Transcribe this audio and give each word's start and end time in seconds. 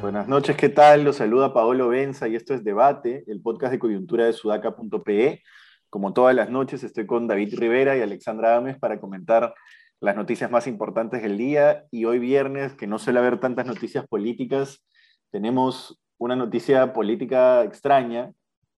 Buenas 0.00 0.26
noches, 0.26 0.56
¿qué 0.56 0.68
tal? 0.70 1.04
Los 1.04 1.16
saluda 1.16 1.52
Paolo 1.52 1.88
Benza 1.88 2.28
y 2.28 2.34
esto 2.34 2.54
es 2.54 2.64
Debate, 2.64 3.24
el 3.26 3.40
podcast 3.42 3.72
de 3.72 3.78
coyuntura 3.78 4.26
de 4.26 4.32
sudaca.pe. 4.32 5.42
Como 5.90 6.12
todas 6.12 6.34
las 6.34 6.50
noches 6.50 6.82
estoy 6.82 7.06
con 7.06 7.28
David 7.28 7.58
Rivera 7.58 7.96
y 7.96 8.00
Alexandra 8.00 8.56
Ames 8.56 8.78
para 8.78 9.00
comentar 9.00 9.54
las 10.00 10.16
noticias 10.16 10.50
más 10.50 10.66
importantes 10.66 11.22
del 11.22 11.36
día 11.36 11.84
y 11.90 12.06
hoy 12.06 12.18
viernes, 12.18 12.74
que 12.74 12.86
no 12.86 12.98
suele 12.98 13.18
haber 13.18 13.38
tantas 13.38 13.66
noticias 13.66 14.06
políticas, 14.06 14.84
tenemos 15.30 16.00
una 16.18 16.36
noticia 16.36 16.92
política 16.92 17.64
extraña 17.64 18.32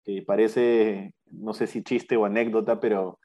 que 0.05 0.23
parece, 0.23 1.15
no 1.31 1.53
sé 1.55 1.67
si 1.67 1.83
chiste 1.83 2.17
o 2.17 2.25
anécdota, 2.25 2.81
pero 2.81 3.19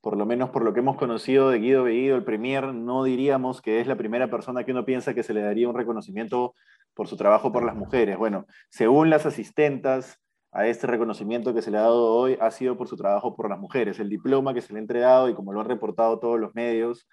por 0.00 0.16
lo 0.16 0.24
menos 0.26 0.50
por 0.50 0.64
lo 0.64 0.72
que 0.72 0.80
hemos 0.80 0.96
conocido 0.96 1.50
de 1.50 1.58
Guido 1.58 1.84
Bellido, 1.84 2.16
el 2.16 2.24
Premier, 2.24 2.72
no 2.74 3.04
diríamos 3.04 3.60
que 3.60 3.80
es 3.80 3.86
la 3.86 3.96
primera 3.96 4.30
persona 4.30 4.64
que 4.64 4.72
uno 4.72 4.84
piensa 4.84 5.14
que 5.14 5.22
se 5.22 5.34
le 5.34 5.42
daría 5.42 5.68
un 5.68 5.76
reconocimiento 5.76 6.54
por 6.94 7.06
su 7.06 7.16
trabajo 7.16 7.52
por 7.52 7.64
las 7.64 7.76
mujeres. 7.76 8.16
Bueno, 8.16 8.46
según 8.70 9.10
las 9.10 9.26
asistentas 9.26 10.18
a 10.52 10.66
este 10.66 10.86
reconocimiento 10.86 11.54
que 11.54 11.62
se 11.62 11.70
le 11.70 11.78
ha 11.78 11.82
dado 11.82 12.14
hoy, 12.14 12.36
ha 12.40 12.50
sido 12.50 12.76
por 12.76 12.88
su 12.88 12.96
trabajo 12.96 13.36
por 13.36 13.48
las 13.50 13.58
mujeres. 13.58 14.00
El 14.00 14.08
diploma 14.08 14.54
que 14.54 14.62
se 14.62 14.72
le 14.72 14.78
ha 14.78 14.82
entregado 14.82 15.28
y 15.28 15.34
como 15.34 15.52
lo 15.52 15.60
han 15.60 15.68
reportado 15.68 16.18
todos 16.18 16.40
los 16.40 16.54
medios, 16.54 17.06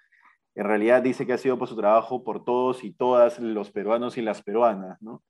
en 0.54 0.64
realidad 0.64 1.02
dice 1.02 1.26
que 1.26 1.34
ha 1.34 1.38
sido 1.38 1.58
por 1.58 1.68
su 1.68 1.76
trabajo 1.76 2.24
por 2.24 2.42
todos 2.42 2.82
y 2.82 2.92
todas 2.92 3.38
los 3.38 3.70
peruanos 3.70 4.18
y 4.18 4.22
las 4.22 4.42
peruanas, 4.42 5.00
¿no? 5.00 5.22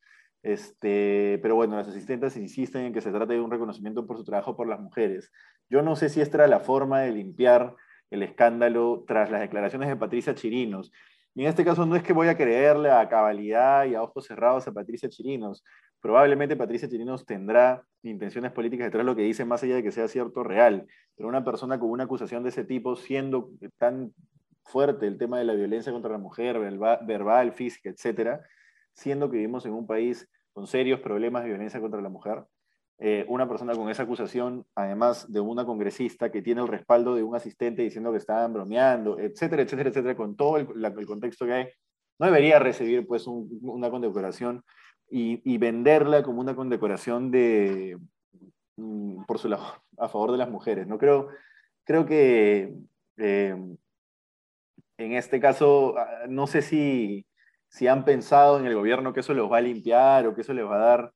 Este, 0.42 1.38
pero 1.42 1.56
bueno, 1.56 1.77
las 1.77 1.88
asistentes 1.88 2.37
insisten 2.37 2.87
en 2.87 2.92
que 2.92 3.01
se 3.01 3.10
trate 3.10 3.34
de 3.34 3.41
un 3.41 3.51
reconocimiento 3.51 4.06
por 4.06 4.16
su 4.16 4.24
trabajo 4.24 4.56
por 4.56 4.69
las 4.69 4.80
mujeres. 4.80 5.33
Yo 5.69 5.83
no 5.83 5.97
sé 5.97 6.09
si 6.09 6.20
esta 6.20 6.39
era 6.39 6.47
la 6.47 6.61
forma 6.61 7.00
de 7.00 7.12
limpiar 7.12 7.75
el 8.11 8.22
escándalo 8.22 9.05
tras 9.06 9.30
las 9.30 9.41
declaraciones 9.41 9.89
de 9.89 9.97
Patricia 9.97 10.34
Chirinos. 10.34 10.92
Y 11.34 11.42
en 11.42 11.48
este 11.48 11.64
caso 11.64 11.86
no 11.86 11.95
es 11.95 12.03
que 12.03 12.12
voy 12.12 12.28
a 12.28 12.36
creerle 12.36 12.91
a 12.91 13.08
cabalidad 13.08 13.84
y 13.84 13.95
a 13.95 14.03
ojos 14.03 14.27
cerrados 14.27 14.67
a 14.67 14.72
Patricia 14.72 15.08
Chirinos. 15.08 15.64
Probablemente 16.00 16.56
Patricia 16.56 16.89
Chirinos 16.89 17.27
tendrá 17.27 17.84
intenciones 18.02 18.52
políticas 18.52 18.86
detrás 18.86 19.05
de 19.05 19.11
lo 19.11 19.17
que 19.17 19.23
dice, 19.23 19.45
más 19.45 19.62
allá 19.62 19.77
de 19.77 19.83
que 19.83 19.92
sea 19.92 20.08
cierto 20.08 20.42
real. 20.42 20.86
Pero 21.17 21.28
una 21.28 21.45
persona 21.45 21.78
con 21.78 21.91
una 21.91 22.05
acusación 22.05 22.42
de 22.42 22.48
ese 22.48 22.64
tipo, 22.64 22.97
siendo 22.97 23.50
tan 23.77 24.12
fuerte 24.64 25.06
el 25.06 25.19
tema 25.19 25.39
de 25.39 25.45
la 25.45 25.55
violencia 25.55 25.92
contra 25.92 26.12
la 26.12 26.19
mujer, 26.19 26.58
verbal, 26.58 27.52
física, 27.52 27.91
etcétera, 27.91 28.42
siendo 28.98 29.30
que 29.30 29.36
vivimos 29.36 29.64
en 29.64 29.74
un 29.74 29.86
país 29.86 30.28
con 30.52 30.66
serios 30.66 30.98
problemas 31.00 31.44
de 31.44 31.50
violencia 31.50 31.80
contra 31.80 32.02
la 32.02 32.08
mujer, 32.08 32.44
eh, 32.98 33.24
una 33.28 33.48
persona 33.48 33.74
con 33.74 33.88
esa 33.90 34.02
acusación, 34.02 34.66
además 34.74 35.30
de 35.30 35.38
una 35.38 35.64
congresista 35.64 36.32
que 36.32 36.42
tiene 36.42 36.62
el 36.62 36.68
respaldo 36.68 37.14
de 37.14 37.22
un 37.22 37.36
asistente 37.36 37.82
diciendo 37.82 38.10
que 38.10 38.18
estaban 38.18 38.52
bromeando, 38.52 39.20
etcétera, 39.20 39.62
etcétera, 39.62 39.90
etcétera, 39.90 40.16
con 40.16 40.34
todo 40.36 40.56
el, 40.56 41.06
contexto 41.06 41.46
que 41.46 41.52
hay, 41.52 41.68
no 42.18 42.27
debería 42.27 42.58
recibir 42.58 43.06
pues 43.06 43.28
una 43.28 43.88
condecoración 43.88 44.64
y, 45.08 45.56
venderla 45.58 46.24
como 46.24 46.40
una 46.40 46.56
condecoración 46.56 47.30
de, 47.30 47.96
mm, 48.77 49.24
por 49.27 49.38
su 49.38 49.48
a 49.55 50.08
favor 50.08 50.33
de 50.33 50.38
las 50.38 50.50
mujeres. 50.50 50.88
No 50.88 50.98
creo, 50.98 51.28
creo 51.84 52.05
que 52.05 52.74
eh, 53.16 53.56
en 54.98 55.12
este 55.12 55.38
caso, 55.38 55.96
ah, 55.96 56.27
no 56.28 56.48
sé 56.48 56.62
si, 56.62 57.24
si 57.69 57.86
han 57.86 58.05
pensado 58.05 58.58
en 58.58 58.66
el 58.66 58.74
gobierno 58.74 59.12
que 59.12 59.20
eso 59.20 59.34
les 59.34 59.44
va 59.44 59.58
a 59.58 59.61
limpiar 59.61 60.27
o 60.27 60.34
que 60.34 60.41
eso 60.42 60.52
les 60.52 60.64
va 60.64 60.77
a 60.77 60.86
dar 60.86 61.12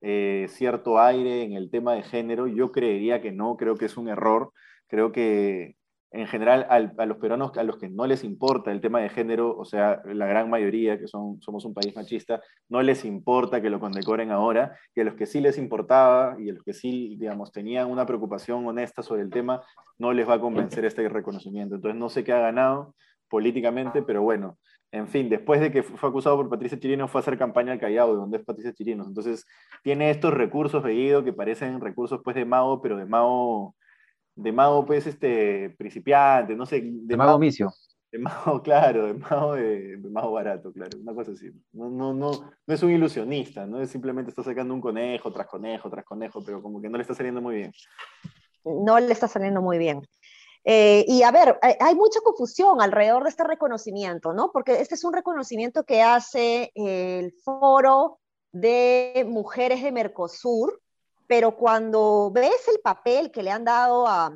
eh, 0.00 0.46
cierto 0.48 1.00
aire 1.00 1.42
en 1.42 1.52
el 1.52 1.70
tema 1.70 1.94
de 1.94 2.02
género. 2.02 2.46
Yo 2.46 2.72
creería 2.72 3.20
que 3.20 3.32
no, 3.32 3.56
creo 3.56 3.76
que 3.76 3.86
es 3.86 3.96
un 3.96 4.08
error. 4.08 4.52
Creo 4.88 5.12
que 5.12 5.76
en 6.12 6.26
general 6.26 6.66
a 6.70 7.06
los 7.06 7.18
peruanos 7.18 7.56
a 7.58 7.62
los 7.62 7.78
que 7.78 7.88
no 7.88 8.06
les 8.06 8.24
importa 8.24 8.70
el 8.70 8.80
tema 8.80 9.00
de 9.00 9.08
género, 9.08 9.56
o 9.56 9.64
sea, 9.64 10.00
la 10.06 10.26
gran 10.26 10.48
mayoría 10.48 10.98
que 10.98 11.08
son, 11.08 11.42
somos 11.42 11.64
un 11.64 11.74
país 11.74 11.94
machista, 11.94 12.40
no 12.68 12.80
les 12.80 13.04
importa 13.04 13.60
que 13.60 13.68
lo 13.68 13.80
condecoren 13.80 14.30
ahora, 14.30 14.78
y 14.94 15.00
a 15.00 15.04
los 15.04 15.14
que 15.14 15.26
sí 15.26 15.40
les 15.40 15.58
importaba 15.58 16.36
y 16.38 16.48
a 16.48 16.54
los 16.54 16.62
que 16.62 16.72
sí, 16.72 17.16
digamos, 17.18 17.52
tenían 17.52 17.90
una 17.90 18.06
preocupación 18.06 18.66
honesta 18.66 19.02
sobre 19.02 19.22
el 19.22 19.30
tema, 19.30 19.62
no 19.98 20.12
les 20.12 20.28
va 20.28 20.34
a 20.34 20.40
convencer 20.40 20.84
este 20.84 21.06
reconocimiento. 21.08 21.74
Entonces 21.74 21.98
no 21.98 22.08
sé 22.08 22.24
qué 22.24 22.32
ha 22.32 22.40
ganado 22.40 22.94
políticamente, 23.28 24.02
pero 24.02 24.22
bueno, 24.22 24.58
en 24.96 25.08
fin, 25.08 25.28
después 25.28 25.60
de 25.60 25.70
que 25.70 25.82
fue 25.82 26.08
acusado 26.08 26.36
por 26.36 26.48
Patricia 26.48 26.78
Chirinos, 26.78 27.10
fue 27.10 27.20
a 27.20 27.22
hacer 27.22 27.38
campaña 27.38 27.72
al 27.72 27.78
Callao, 27.78 28.10
de 28.12 28.16
donde 28.16 28.38
es 28.38 28.44
Patricia 28.44 28.72
Chirinos. 28.72 29.06
Entonces, 29.06 29.46
tiene 29.82 30.10
estos 30.10 30.32
recursos 30.32 30.82
de 30.82 31.22
que 31.24 31.32
parecen 31.32 31.80
recursos 31.80 32.20
pues 32.24 32.36
de 32.36 32.44
mago, 32.44 32.80
pero 32.80 32.96
de 32.96 33.06
mago, 33.06 33.74
de 34.34 34.52
mago 34.52 34.84
pues 34.86 35.06
este, 35.06 35.70
principiante, 35.78 36.54
no 36.56 36.66
sé. 36.66 36.82
De, 36.84 37.16
mago 37.16 37.38
misio. 37.38 37.72
De 38.10 38.18
mago, 38.18 38.62
claro, 38.62 39.06
de 39.06 39.14
mago, 39.14 39.54
de, 39.54 39.98
mago 40.10 40.32
barato, 40.32 40.72
claro, 40.72 40.98
una 41.00 41.14
cosa 41.14 41.32
así. 41.32 41.50
No, 41.72 41.90
no, 41.90 42.14
no, 42.14 42.30
no 42.66 42.74
es 42.74 42.82
un 42.82 42.90
ilusionista, 42.90 43.66
no 43.66 43.80
es 43.80 43.90
simplemente 43.90 44.30
está 44.30 44.42
sacando 44.42 44.74
un 44.74 44.80
conejo 44.80 45.32
tras 45.32 45.46
conejo 45.46 45.90
tras 45.90 46.04
conejo, 46.04 46.42
pero 46.44 46.62
como 46.62 46.80
que 46.80 46.88
no 46.88 46.96
le 46.96 47.02
está 47.02 47.14
saliendo 47.14 47.40
muy 47.40 47.56
bien. 47.56 47.72
No 48.64 48.98
le 48.98 49.12
está 49.12 49.28
saliendo 49.28 49.62
muy 49.62 49.78
bien. 49.78 50.02
Eh, 50.68 51.04
y 51.06 51.22
a 51.22 51.30
ver, 51.30 51.60
hay, 51.62 51.94
mucha 51.94 52.20
confusión 52.22 52.82
alrededor 52.82 53.22
de 53.22 53.28
este 53.28 53.44
reconocimiento, 53.44 54.32
¿no? 54.32 54.50
Porque 54.50 54.80
este 54.80 54.96
es 54.96 55.04
un 55.04 55.12
reconocimiento 55.12 55.84
que 55.84 56.02
hace 56.02 56.72
el 56.74 57.32
foro 57.44 58.18
de 58.50 59.24
mujeres 59.28 59.80
de 59.80 59.92
Mercosur, 59.92 60.82
pero 61.28 61.56
cuando 61.56 62.32
ves 62.32 62.66
el 62.66 62.80
papel 62.80 63.30
que 63.30 63.44
le 63.44 63.52
han 63.52 63.64
dado 63.64 64.08
a, 64.08 64.32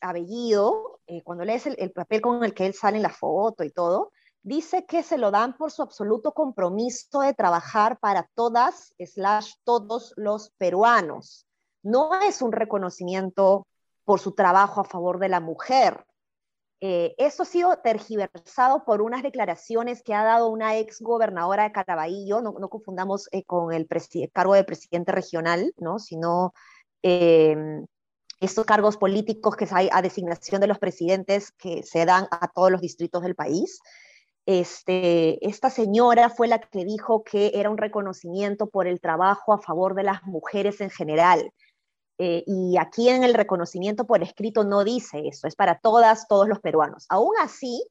a 0.00 0.12
Bellido, 0.14 1.00
eh, 1.06 1.22
cuando 1.22 1.44
lees 1.44 1.66
el, 1.66 1.76
el, 1.78 1.92
papel 1.92 2.22
con 2.22 2.42
el 2.44 2.54
que 2.54 2.64
él 2.64 2.72
sale 2.72 2.96
en 2.96 3.02
la 3.02 3.10
foto 3.10 3.62
y 3.62 3.70
todo, 3.70 4.10
dice 4.42 4.86
que 4.86 5.02
se 5.02 5.18
lo 5.18 5.30
dan 5.30 5.54
por 5.54 5.70
su 5.70 5.82
absoluto 5.82 6.32
compromiso 6.32 7.20
de 7.20 7.34
trabajar 7.34 7.98
para 7.98 8.26
todas, 8.34 8.94
slash, 8.98 9.52
todos 9.64 10.14
los 10.16 10.48
peruanos. 10.56 11.46
No 11.82 12.18
es 12.22 12.40
un 12.40 12.52
reconocimiento 12.52 13.66
por 14.04 14.20
su 14.20 14.32
trabajo 14.32 14.80
a 14.80 14.84
favor 14.84 15.18
de 15.18 15.28
la 15.28 15.40
mujer. 15.40 16.04
Eh, 16.80 17.14
esto 17.16 17.44
ha 17.44 17.46
sido 17.46 17.76
tergiversado 17.78 18.84
por 18.84 19.00
unas 19.00 19.22
declaraciones 19.22 20.02
que 20.02 20.14
ha 20.14 20.22
dado 20.22 20.48
una 20.48 20.76
ex 20.76 21.00
gobernadora 21.00 21.62
de 21.62 21.72
Caraballo, 21.72 22.42
no, 22.42 22.52
confundamos 22.68 23.28
eh, 23.32 23.44
con 23.44 23.72
el 23.72 23.88
cargo 24.32 24.54
de 24.54 24.64
presidente 24.64 25.12
regional, 25.12 25.72
¿no? 25.78 25.98
sino 25.98 26.52
em, 27.02 27.86
estos 28.40 28.66
cargos 28.66 28.98
políticos 28.98 29.56
que 29.56 29.66
hay 29.70 29.88
a 29.92 30.02
designación 30.02 30.60
de 30.60 30.66
los 30.66 30.78
presidentes 30.78 31.52
que 31.52 31.82
se 31.82 32.04
dan 32.04 32.26
a 32.30 32.48
todos 32.48 32.70
los 32.70 32.82
distritos 32.82 33.22
del 33.22 33.34
país. 33.34 33.80
Este, 34.46 35.46
esta 35.46 35.70
señora 35.70 36.28
fue 36.28 36.48
la 36.48 36.58
que 36.58 36.84
dijo 36.84 37.24
que 37.24 37.52
era 37.54 37.70
un 37.70 37.78
reconocimiento 37.78 38.66
por 38.66 38.86
el 38.86 39.00
trabajo 39.00 39.54
a 39.54 39.58
favor 39.58 39.94
de 39.94 40.02
las 40.02 40.22
mujeres 40.24 40.82
en 40.82 40.90
general. 40.90 41.50
Eh, 42.18 42.44
y 42.46 42.76
aquí 42.78 43.08
en 43.08 43.24
el 43.24 43.34
reconocimiento 43.34 44.06
por 44.06 44.22
escrito 44.22 44.64
no 44.64 44.84
dice 44.84 45.26
eso, 45.26 45.48
es 45.48 45.56
para 45.56 45.78
todas, 45.78 46.28
todos 46.28 46.48
los 46.48 46.60
peruanos. 46.60 47.06
Aún 47.08 47.34
así, 47.40 47.84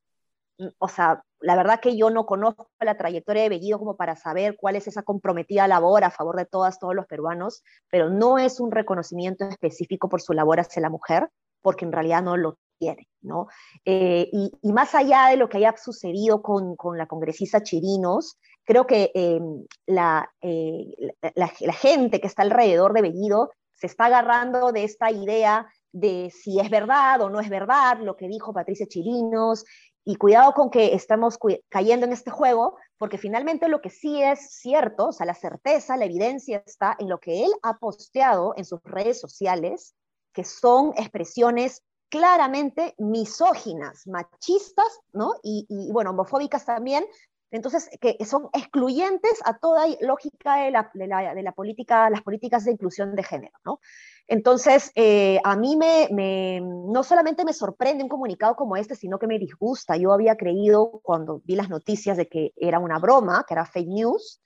mm, 0.58 0.68
o 0.80 0.88
sea, 0.88 1.24
la 1.40 1.56
verdad 1.56 1.82
que 1.82 1.98
yo 1.98 2.10
no 2.10 2.26
conozco 2.26 2.70
la 2.80 2.98
trayectoria 2.98 3.44
de 3.44 3.50
Bellido 3.50 3.80
como 3.80 3.98
para 3.98 4.16
saber 4.16 4.56
cuál 4.58 4.78
es 4.78 4.88
esa 4.88 5.04
comprometida 5.04 5.68
labor 5.68 6.06
a 6.06 6.12
favor 6.12 6.38
de 6.38 6.46
todas, 6.46 6.80
todos 6.80 6.96
los 6.96 7.06
peruanos, 7.06 7.64
pero 7.90 8.10
no 8.10 8.40
es 8.40 8.60
un 8.62 8.72
reconocimiento 8.72 9.46
específico 9.46 10.08
por 10.08 10.22
su 10.22 10.34
labor 10.34 10.62
hacia 10.62 10.82
la 10.82 10.90
mujer, 10.90 11.30
porque 11.62 11.86
en 11.86 11.92
realidad 11.92 12.24
no 12.24 12.38
lo 12.38 12.58
tiene, 12.80 13.10
¿no? 13.22 13.48
Eh, 13.86 14.30
y, 14.32 14.72
más 14.72 14.96
allá 14.96 15.28
de 15.30 15.38
lo 15.38 15.50
que 15.50 15.58
haya 15.58 15.76
sucedido 15.78 16.42
con, 16.42 16.76
con 16.76 16.98
la 16.98 17.08
congresista 17.08 17.62
Chirinos, 17.62 18.38
creo 18.64 18.88
que 18.88 19.12
em, 19.14 19.66
la, 19.86 20.32
eh, 20.42 21.14
la, 21.36 21.52
la, 21.60 21.74
gente 21.74 22.20
que 22.22 22.28
está 22.28 22.42
alrededor 22.44 22.94
de 22.94 23.02
Bellido 23.02 23.52
se 23.76 23.88
está 23.88 24.06
agarrando 24.06 24.72
de 24.72 24.84
esta 24.84 25.12
idea 25.12 25.68
de 25.92 26.32
si 26.32 26.60
es 26.60 26.70
verdad 26.70 27.22
o 27.22 27.30
no 27.30 27.40
es 27.40 27.50
verdad 27.50 28.00
lo 28.00 28.16
que 28.16 28.28
dijo 28.28 28.54
Patricia 28.54 28.88
Chirinos, 28.88 29.66
y 30.06 30.16
cuidado 30.16 30.54
con 30.54 30.70
que 30.70 30.94
estamos 30.94 31.38
cayendo 31.70 32.06
en 32.06 32.12
este 32.12 32.30
juego, 32.30 32.78
porque 32.98 33.18
finalmente 33.18 33.70
lo 33.70 33.82
que 33.82 33.90
sí 33.90 34.22
es 34.22 34.52
cierto, 34.52 35.08
o 35.08 35.12
sea, 35.12 35.26
la 35.26 35.34
certeza, 35.34 35.98
la 35.98 36.06
evidencia 36.06 36.62
está 36.66 36.96
en 37.00 37.10
lo 37.10 37.20
que 37.20 37.46
él 37.46 37.52
ha 37.62 37.78
posteado 37.78 38.54
en 38.58 38.66
sus 38.66 38.82
redes 38.84 39.20
sociales, 39.20 39.96
que 40.34 40.44
son 40.44 40.94
expresiones 40.98 41.84
claramente 42.10 42.96
misóginas, 42.98 44.06
machistas, 44.06 45.00
¿no? 45.14 45.36
Y, 45.42 45.66
y 45.70 45.92
bueno, 45.92 46.12
homofóbicas 46.12 46.66
también, 46.66 47.06
entonces, 47.54 47.90
que 48.02 48.18
son 48.26 48.50
excluyentes 48.52 49.40
a 49.46 49.58
toda 49.58 49.86
lógica 50.02 50.58
de 50.58 50.72
la, 50.72 50.92
de 50.94 51.08
la, 51.08 51.34
de 51.34 51.44
la 51.44 51.52
política, 51.54 52.10
las 52.10 52.22
políticas 52.22 52.66
de 52.66 52.72
inclusión 52.72 53.16
de 53.16 53.24
género, 53.24 53.58
¿no? 53.64 53.80
Entonces, 54.28 54.92
eh, 54.96 55.40
a 55.44 55.56
mí 55.56 55.76
me, 55.76 56.08
me, 56.12 56.62
no 56.62 57.04
solamente 57.04 57.46
me 57.46 57.54
sorprende 57.54 58.04
un 58.04 58.10
comunicado 58.10 58.56
como 58.56 58.76
este, 58.76 58.96
sino 58.96 59.20
que 59.20 59.28
me 59.28 59.40
disgusta. 59.40 59.98
Yo 59.98 60.12
había 60.14 60.36
creído 60.36 61.00
cuando 61.04 61.42
vi 61.46 61.56
las 61.56 61.70
noticias 61.70 62.18
de 62.18 62.28
que 62.28 62.54
era 62.56 62.80
una 62.80 63.00
broma, 63.00 63.46
que 63.48 63.54
era 63.54 63.66
fake 63.66 63.88
news, 63.90 64.40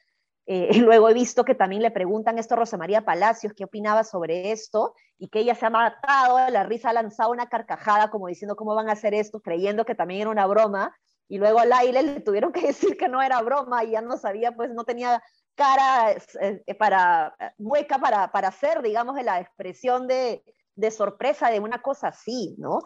Eh, 0.49 0.69
y 0.77 0.79
luego 0.79 1.09
he 1.09 1.13
visto 1.13 1.43
que 1.43 1.55
también 1.55 1.81
le 1.81 1.91
preguntan 1.91 2.37
esto 2.39 2.53
a 2.55 2.57
Rosa 2.57 2.77
María 2.77 3.03
Palacios, 3.03 3.53
qué 3.53 3.65
opinaba 3.65 4.03
sobre 4.03 4.51
esto, 4.51 4.93
y 5.17 5.27
que 5.27 5.39
ella 5.39 5.55
se 5.55 5.65
ha 5.65 5.69
matado 5.69 6.49
la 6.49 6.63
risa, 6.63 6.89
ha 6.89 6.93
lanzado 6.93 7.31
una 7.31 7.47
carcajada 7.47 8.09
como 8.09 8.27
diciendo 8.27 8.55
cómo 8.55 8.73
van 8.73 8.89
a 8.89 8.93
hacer 8.93 9.13
esto, 9.13 9.41
creyendo 9.41 9.83
que 9.85 9.95
también 9.95 10.21
era 10.21 10.29
una 10.29 10.47
broma, 10.47 10.95
y 11.29 11.37
luego 11.37 11.59
al 11.59 11.73
aire 11.73 12.03
le 12.03 12.21
tuvieron 12.21 12.51
que 12.51 12.61
decir 12.67 12.97
que 12.97 13.07
no 13.07 13.21
era 13.21 13.41
broma 13.41 13.83
y 13.83 13.91
ya 13.91 14.01
no 14.01 14.17
sabía, 14.17 14.51
pues 14.53 14.71
no 14.71 14.83
tenía 14.83 15.21
cara 15.55 16.11
eh, 16.11 16.75
para, 16.75 17.35
mueca 17.57 17.97
para, 17.99 18.31
para 18.31 18.49
hacer, 18.49 18.81
digamos, 18.81 19.21
la 19.23 19.39
expresión 19.39 20.07
de, 20.07 20.43
de 20.75 20.91
sorpresa 20.91 21.49
de 21.49 21.59
una 21.59 21.81
cosa 21.81 22.09
así, 22.09 22.55
¿no? 22.57 22.81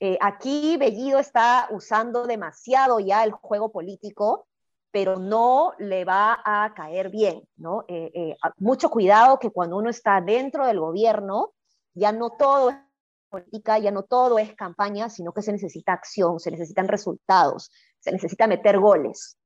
Eh, 0.00 0.18
aquí 0.20 0.76
Bellido 0.76 1.18
está 1.18 1.68
usando 1.70 2.26
demasiado 2.26 3.00
ya 3.00 3.24
el 3.24 3.32
juego 3.32 3.70
político, 3.70 4.46
pero 4.90 5.16
no 5.16 5.74
le 5.78 6.04
va 6.04 6.40
a 6.44 6.72
caer 6.74 7.10
bien, 7.10 7.42
¿no? 7.56 7.84
Eh, 7.88 8.36
mucho 8.58 8.90
cuidado 8.90 9.38
que 9.38 9.50
cuando 9.50 9.76
uno 9.76 9.90
está 9.90 10.20
dentro 10.20 10.66
del 10.66 10.80
gobierno, 10.80 11.52
ya 11.94 12.10
no 12.10 12.30
todo 12.30 12.72
política, 13.28 13.78
ya 13.78 13.90
no 13.90 14.02
todo 14.02 14.38
es 14.38 14.54
campaña, 14.54 15.08
sino 15.08 15.32
que 15.32 15.42
se 15.42 15.52
necesita 15.52 15.92
acción, 15.92 16.40
se 16.40 16.50
necesitan 16.50 16.88
resultados, 16.88 17.70
se 18.00 18.12
necesita 18.12 18.46
meter 18.46 18.78
goles. 18.78 19.38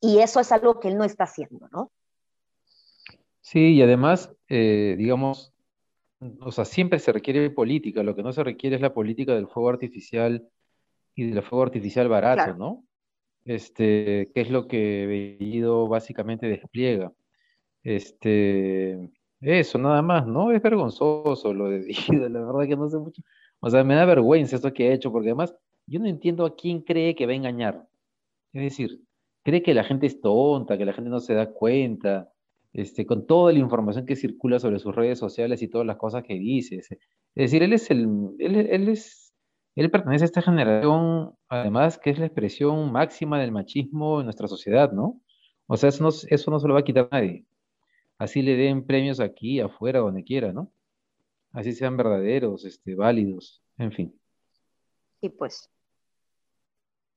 Y 0.00 0.18
eso 0.18 0.40
es 0.40 0.52
algo 0.52 0.80
que 0.80 0.88
él 0.88 0.96
no 0.96 1.04
está 1.04 1.24
haciendo, 1.24 1.68
¿no? 1.72 1.90
Sí, 3.40 3.74
y 3.74 3.82
además, 3.82 4.30
digamos, 4.48 5.54
o 6.40 6.52
sea, 6.52 6.64
siempre 6.64 6.98
se 6.98 7.12
requiere 7.12 7.50
política, 7.50 8.02
lo 8.02 8.16
que 8.16 8.22
no 8.22 8.32
se 8.32 8.44
requiere 8.44 8.76
es 8.76 8.82
la 8.82 8.94
política 8.94 9.34
del 9.34 9.48
fuego 9.48 9.68
artificial 9.70 10.48
y 11.14 11.30
del 11.30 11.42
fuego 11.42 11.64
artificial 11.64 12.08
barato, 12.08 12.54
¿no? 12.54 12.84
Este, 13.44 14.30
que 14.34 14.40
es 14.40 14.50
lo 14.50 14.66
que 14.66 15.36
Bellido 15.38 15.86
básicamente 15.86 16.46
despliega. 16.46 17.12
Este, 17.82 19.10
eso, 19.44 19.78
nada 19.78 20.02
más, 20.02 20.26
¿no? 20.26 20.50
Es 20.50 20.62
vergonzoso 20.62 21.52
lo 21.52 21.68
de 21.68 21.78
Bellido, 21.86 22.28
la 22.28 22.40
verdad 22.40 22.66
que 22.68 22.76
no 22.76 22.88
sé 22.88 22.98
mucho. 22.98 23.22
O 23.60 23.70
sea, 23.70 23.84
me 23.84 23.94
da 23.94 24.04
vergüenza 24.04 24.56
esto 24.56 24.72
que 24.72 24.88
ha 24.88 24.92
hecho, 24.92 25.12
porque 25.12 25.28
además 25.28 25.54
yo 25.86 26.00
no 26.00 26.06
entiendo 26.06 26.46
a 26.46 26.54
quién 26.56 26.80
cree 26.82 27.14
que 27.14 27.26
va 27.26 27.32
a 27.32 27.36
engañar. 27.36 27.86
Es 28.52 28.62
decir, 28.62 29.00
cree 29.42 29.62
que 29.62 29.74
la 29.74 29.84
gente 29.84 30.06
es 30.06 30.20
tonta, 30.20 30.78
que 30.78 30.84
la 30.84 30.92
gente 30.92 31.10
no 31.10 31.20
se 31.20 31.34
da 31.34 31.52
cuenta, 31.52 32.30
este, 32.72 33.06
con 33.06 33.26
toda 33.26 33.52
la 33.52 33.58
información 33.58 34.06
que 34.06 34.16
circula 34.16 34.58
sobre 34.58 34.78
sus 34.78 34.94
redes 34.94 35.18
sociales 35.18 35.62
y 35.62 35.68
todas 35.68 35.86
las 35.86 35.96
cosas 35.96 36.24
que 36.24 36.34
dice. 36.34 36.76
Es 36.76 36.98
decir, 37.34 37.62
él 37.62 37.72
es 37.72 37.90
el, 37.90 38.08
él, 38.38 38.88
es, 38.88 39.32
él 39.76 39.90
pertenece 39.90 40.24
a 40.24 40.26
esta 40.26 40.42
generación, 40.42 41.34
además, 41.48 41.98
que 41.98 42.10
es 42.10 42.18
la 42.18 42.26
expresión 42.26 42.90
máxima 42.92 43.40
del 43.40 43.52
machismo 43.52 44.20
en 44.20 44.26
nuestra 44.26 44.48
sociedad, 44.48 44.92
¿no? 44.92 45.20
O 45.66 45.76
sea, 45.76 45.88
eso 45.88 46.02
no, 46.02 46.10
eso 46.10 46.50
no 46.50 46.58
se 46.58 46.68
lo 46.68 46.74
va 46.74 46.80
a 46.80 46.84
quitar 46.84 47.08
nadie. 47.10 47.46
Así 48.18 48.42
le 48.42 48.56
den 48.56 48.86
premios 48.86 49.20
aquí, 49.20 49.60
afuera, 49.60 50.00
donde 50.00 50.24
quiera, 50.24 50.52
¿no? 50.52 50.70
Así 51.52 51.72
sean 51.72 51.96
verdaderos, 51.96 52.64
este, 52.64 52.94
válidos, 52.94 53.62
en 53.78 53.92
fin. 53.92 54.20
Y 55.20 55.28
pues, 55.30 55.70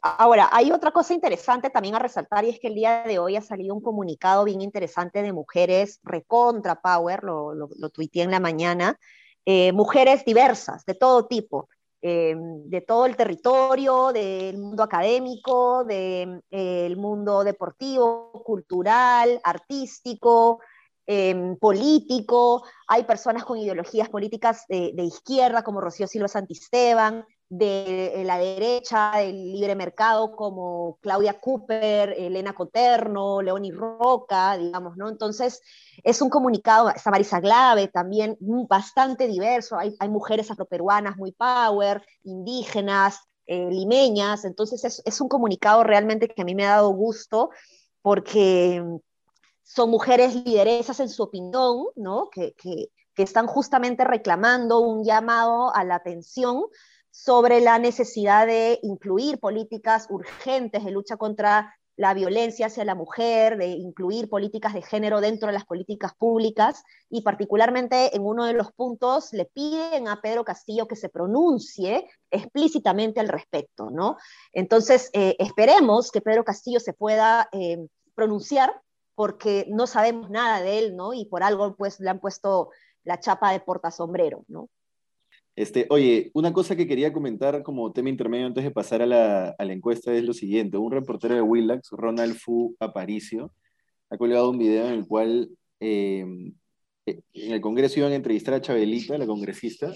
Ahora, 0.02 0.50
hay 0.52 0.72
otra 0.72 0.92
cosa 0.92 1.14
interesante 1.14 1.70
también 1.70 1.96
a 1.96 2.00
resaltar 2.00 2.46
y 2.46 2.50
es 2.50 2.60
que 2.60 2.68
el 2.68 2.76
día 2.76 3.04
de 3.04 3.18
hoy 3.20 3.36
ha 3.36 3.42
salido 3.42 3.74
un 3.74 3.82
comunicado 3.82 4.46
bien 4.46 4.62
interesante 4.62 5.22
de 5.22 5.34
mujeres 5.34 6.00
recontra 6.04 6.80
Power, 6.80 7.24
lo, 7.24 7.54
lo, 7.54 7.70
en 8.14 8.32
la 8.32 8.40
mañana, 8.40 9.00
eh, 9.46 9.72
mujeres 9.74 10.24
diversas, 10.24 10.86
de 10.86 10.94
todo 10.94 11.26
tipo, 11.26 11.68
eh, 12.02 12.36
de 12.38 12.82
todo 12.82 13.08
el 13.08 13.16
territorio, 13.16 14.14
del 14.14 14.60
mundo 14.60 14.84
académico, 14.84 15.84
del 15.84 16.44
de, 16.52 16.96
mundo 16.96 17.44
deportivo, 17.44 18.32
cultural, 18.46 19.42
artístico, 19.44 20.62
em, 21.08 21.56
político. 21.56 22.64
Hay 22.88 23.06
personas 23.06 23.46
con 23.46 23.58
ideologías 23.58 24.10
políticas 24.10 24.66
de, 24.68 24.94
izquierda 25.04 25.64
como 25.64 25.82
Rocío 25.82 26.06
Silva 26.06 26.28
Santisteban, 26.28 27.26
de 27.50 28.24
la 28.26 28.38
derecha, 28.38 29.14
del 29.16 29.54
libre 29.54 29.74
mercado, 29.74 30.36
como 30.36 30.98
Claudia 31.02 31.40
Cooper, 31.40 32.14
Elena 32.18 32.54
Coterno, 32.54 33.42
Leoni 33.42 33.72
Roca, 33.72 34.58
digamos, 34.58 34.98
¿no? 34.98 35.08
Entonces, 35.08 35.62
es 36.04 36.22
un 36.22 36.30
comunicado, 36.30 36.90
está 36.90 37.10
Marisa 37.10 37.40
Glave 37.40 37.88
también, 37.88 38.38
bastante 38.68 39.28
diverso, 39.28 39.78
hay, 39.78 39.96
hay 40.00 40.10
mujeres 40.10 40.52
afroperuanas 40.52 41.16
muy 41.16 41.32
power, 41.32 42.06
indígenas, 42.24 43.22
eh, 43.46 43.70
limeñas, 43.72 44.44
entonces 44.44 44.84
es, 44.84 45.02
es, 45.06 45.22
un 45.22 45.30
comunicado 45.30 45.86
realmente 45.86 46.28
que 46.28 46.42
a 46.42 46.46
mí 46.46 46.54
me 46.54 46.66
ha 46.66 46.72
dado 46.72 46.90
gusto, 46.90 47.50
porque 48.02 48.84
son 49.68 49.90
mujeres 49.90 50.34
lideresas 50.34 51.00
en 51.02 51.10
su 51.10 51.24
opinión, 51.24 51.88
¿no? 51.96 52.30
Que, 52.30 52.54
que, 52.54 52.90
que 53.14 53.24
están 53.24 53.48
justamente 53.48 54.06
reclamando 54.06 54.80
un 54.80 55.04
llamado 55.04 55.76
a 55.76 55.84
la 55.84 55.96
atención 55.96 56.64
sobre 57.12 57.60
la 57.60 57.78
necesidad 57.78 58.48
de 58.48 58.80
incluir 58.82 59.40
políticas 59.40 60.08
urgentes 60.10 60.86
de 60.86 60.92
lucha 60.92 61.18
contra 61.18 61.76
la 61.98 62.14
violencia 62.14 62.68
hacia 62.68 62.86
la 62.86 62.96
mujer, 62.96 63.58
de 63.58 63.70
incluir 63.70 64.30
políticas 64.30 64.74
de 64.74 64.84
género 64.84 65.20
dentro 65.20 65.48
de 65.48 65.54
las 65.54 65.66
políticas 65.66 66.14
públicas 66.16 66.84
y 67.10 67.22
particularmente 67.22 68.16
en 68.16 68.22
uno 68.24 68.46
de 68.46 68.54
los 68.54 68.72
puntos 68.72 69.34
le 69.34 69.46
piden 69.46 70.08
a 70.08 70.22
Pedro 70.22 70.46
Castillo 70.46 70.88
que 70.88 70.96
se 70.96 71.10
pronuncie 71.10 72.08
explícitamente 72.30 73.20
al 73.20 73.28
respecto, 73.28 73.90
¿no? 73.90 74.18
Entonces, 74.54 75.10
eh, 75.14 75.36
esperemos 75.40 76.12
que 76.12 76.22
Pedro 76.22 76.46
Castillo 76.46 76.80
se 76.80 76.94
pueda 76.94 77.50
eh, 77.52 77.88
pronunciar 78.14 78.80
porque 79.18 79.66
no 79.68 79.88
sabemos 79.88 80.30
nada 80.30 80.62
de 80.62 80.78
él, 80.78 80.96
¿no? 80.96 81.12
Y 81.12 81.26
por 81.26 81.42
algo 81.42 81.76
pues 81.76 82.00
le 82.00 82.08
han 82.08 82.20
puesto 82.20 82.70
la 83.04 83.20
chapa 83.20 83.52
de 83.52 83.60
portasombrero, 83.60 84.46
¿no? 84.48 84.70
Este, 85.56 85.88
oye, 85.90 86.30
una 86.36 86.54
cosa 86.54 86.76
que 86.76 86.86
quería 86.86 87.12
comentar 87.12 87.64
como 87.64 87.92
tema 87.92 88.10
intermedio 88.10 88.46
antes 88.46 88.64
de 88.64 88.70
pasar 88.70 89.02
a 89.02 89.08
la, 89.08 89.56
a 89.58 89.66
la 89.66 89.74
encuesta 89.74 90.14
es 90.14 90.24
lo 90.24 90.34
siguiente. 90.34 90.78
Un 90.78 90.92
reportero 90.92 91.34
de 91.34 91.42
Willax, 91.42 91.90
Ronald 91.94 92.36
Fu 92.36 92.76
Aparicio, 92.80 93.52
ha 94.12 94.18
colgado 94.20 94.52
un 94.52 94.60
video 94.60 94.86
en 94.86 94.94
el 94.94 95.08
cual 95.08 95.50
em, 95.80 96.54
eh, 97.08 97.20
en 97.34 97.54
el 97.54 97.60
Congreso 97.60 98.00
iban 98.00 98.12
a 98.12 98.16
entrevistar 98.16 98.54
a 98.54 98.62
Chabelita, 98.62 99.18
la 99.18 99.26
congresista, 99.26 99.92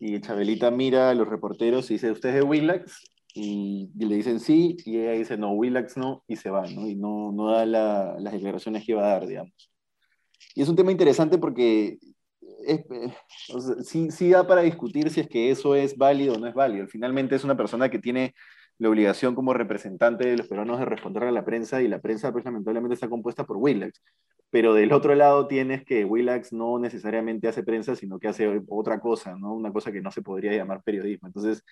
y 0.00 0.20
Chabelita 0.20 0.72
mira 0.72 1.10
a 1.10 1.14
los 1.14 1.28
reporteros 1.28 1.88
y 1.92 1.94
dice, 1.94 2.10
¿usted 2.10 2.30
es 2.30 2.34
de 2.34 2.42
Willax? 2.42 3.15
Y, 3.38 3.90
le 3.98 4.14
dicen 4.14 4.40
sí, 4.40 4.78
y 4.86 4.98
ella 4.98 5.12
dice, 5.12 5.36
no, 5.36 5.52
Willax 5.52 5.98
no, 5.98 6.24
y 6.26 6.36
se 6.36 6.48
va, 6.48 6.62
¿no? 6.66 6.88
Y 6.88 6.94
no, 6.94 7.32
no 7.32 7.50
da 7.50 7.66
las 7.66 8.32
declaraciones 8.32 8.84
que 8.84 8.92
iba 8.92 9.04
a 9.04 9.08
dar, 9.08 9.26
digamos. 9.26 9.70
Y 10.54 10.62
es 10.62 10.68
un 10.70 10.76
tema 10.76 10.90
interesante 10.90 11.36
porque 11.36 11.98
es, 12.66 12.80
eh, 12.90 13.14
sí, 13.84 14.10
sí 14.10 14.30
da 14.30 14.46
para 14.46 14.62
discutir 14.62 15.10
si 15.10 15.20
es 15.20 15.28
que 15.28 15.50
eso 15.50 15.74
es 15.74 15.98
válido 15.98 16.34
o 16.34 16.38
no 16.38 16.46
es 16.46 16.54
válido. 16.54 16.86
Finalmente 16.88 17.34
es 17.34 17.44
una 17.44 17.58
persona 17.58 17.90
que 17.90 17.98
tiene 17.98 18.34
la 18.78 18.88
obligación 18.88 19.34
como 19.34 19.52
representante 19.52 20.26
de 20.26 20.38
los 20.38 20.48
peruanos 20.48 20.78
de 20.78 20.86
responder 20.86 21.24
a 21.24 21.32
la 21.32 21.44
prensa 21.44 21.82
y 21.82 21.88
la 21.88 22.00
prensa 22.00 22.32
pues 22.32 22.44
lamentablemente 22.44 22.94
está 22.94 23.08
compuesta 23.08 23.44
por 23.44 23.58
Willax. 23.58 24.02
Pero 24.48 24.72
del 24.72 24.92
otro 24.92 25.14
lado 25.14 25.46
tienes 25.46 25.84
que 25.84 26.06
Willax 26.06 26.54
no 26.54 26.78
necesariamente 26.78 27.48
hace 27.48 27.62
prensa, 27.62 27.96
sino 27.96 28.18
que 28.18 28.28
hace 28.28 28.62
otra 28.68 28.98
cosa, 29.00 29.36
¿no? 29.36 29.52
Una 29.52 29.72
cosa 29.72 29.92
que 29.92 30.00
no 30.00 30.10
se 30.10 30.22
podría 30.22 30.52
llamar 30.52 30.82
periodismo. 30.82 31.28
Entonces, 31.28 31.64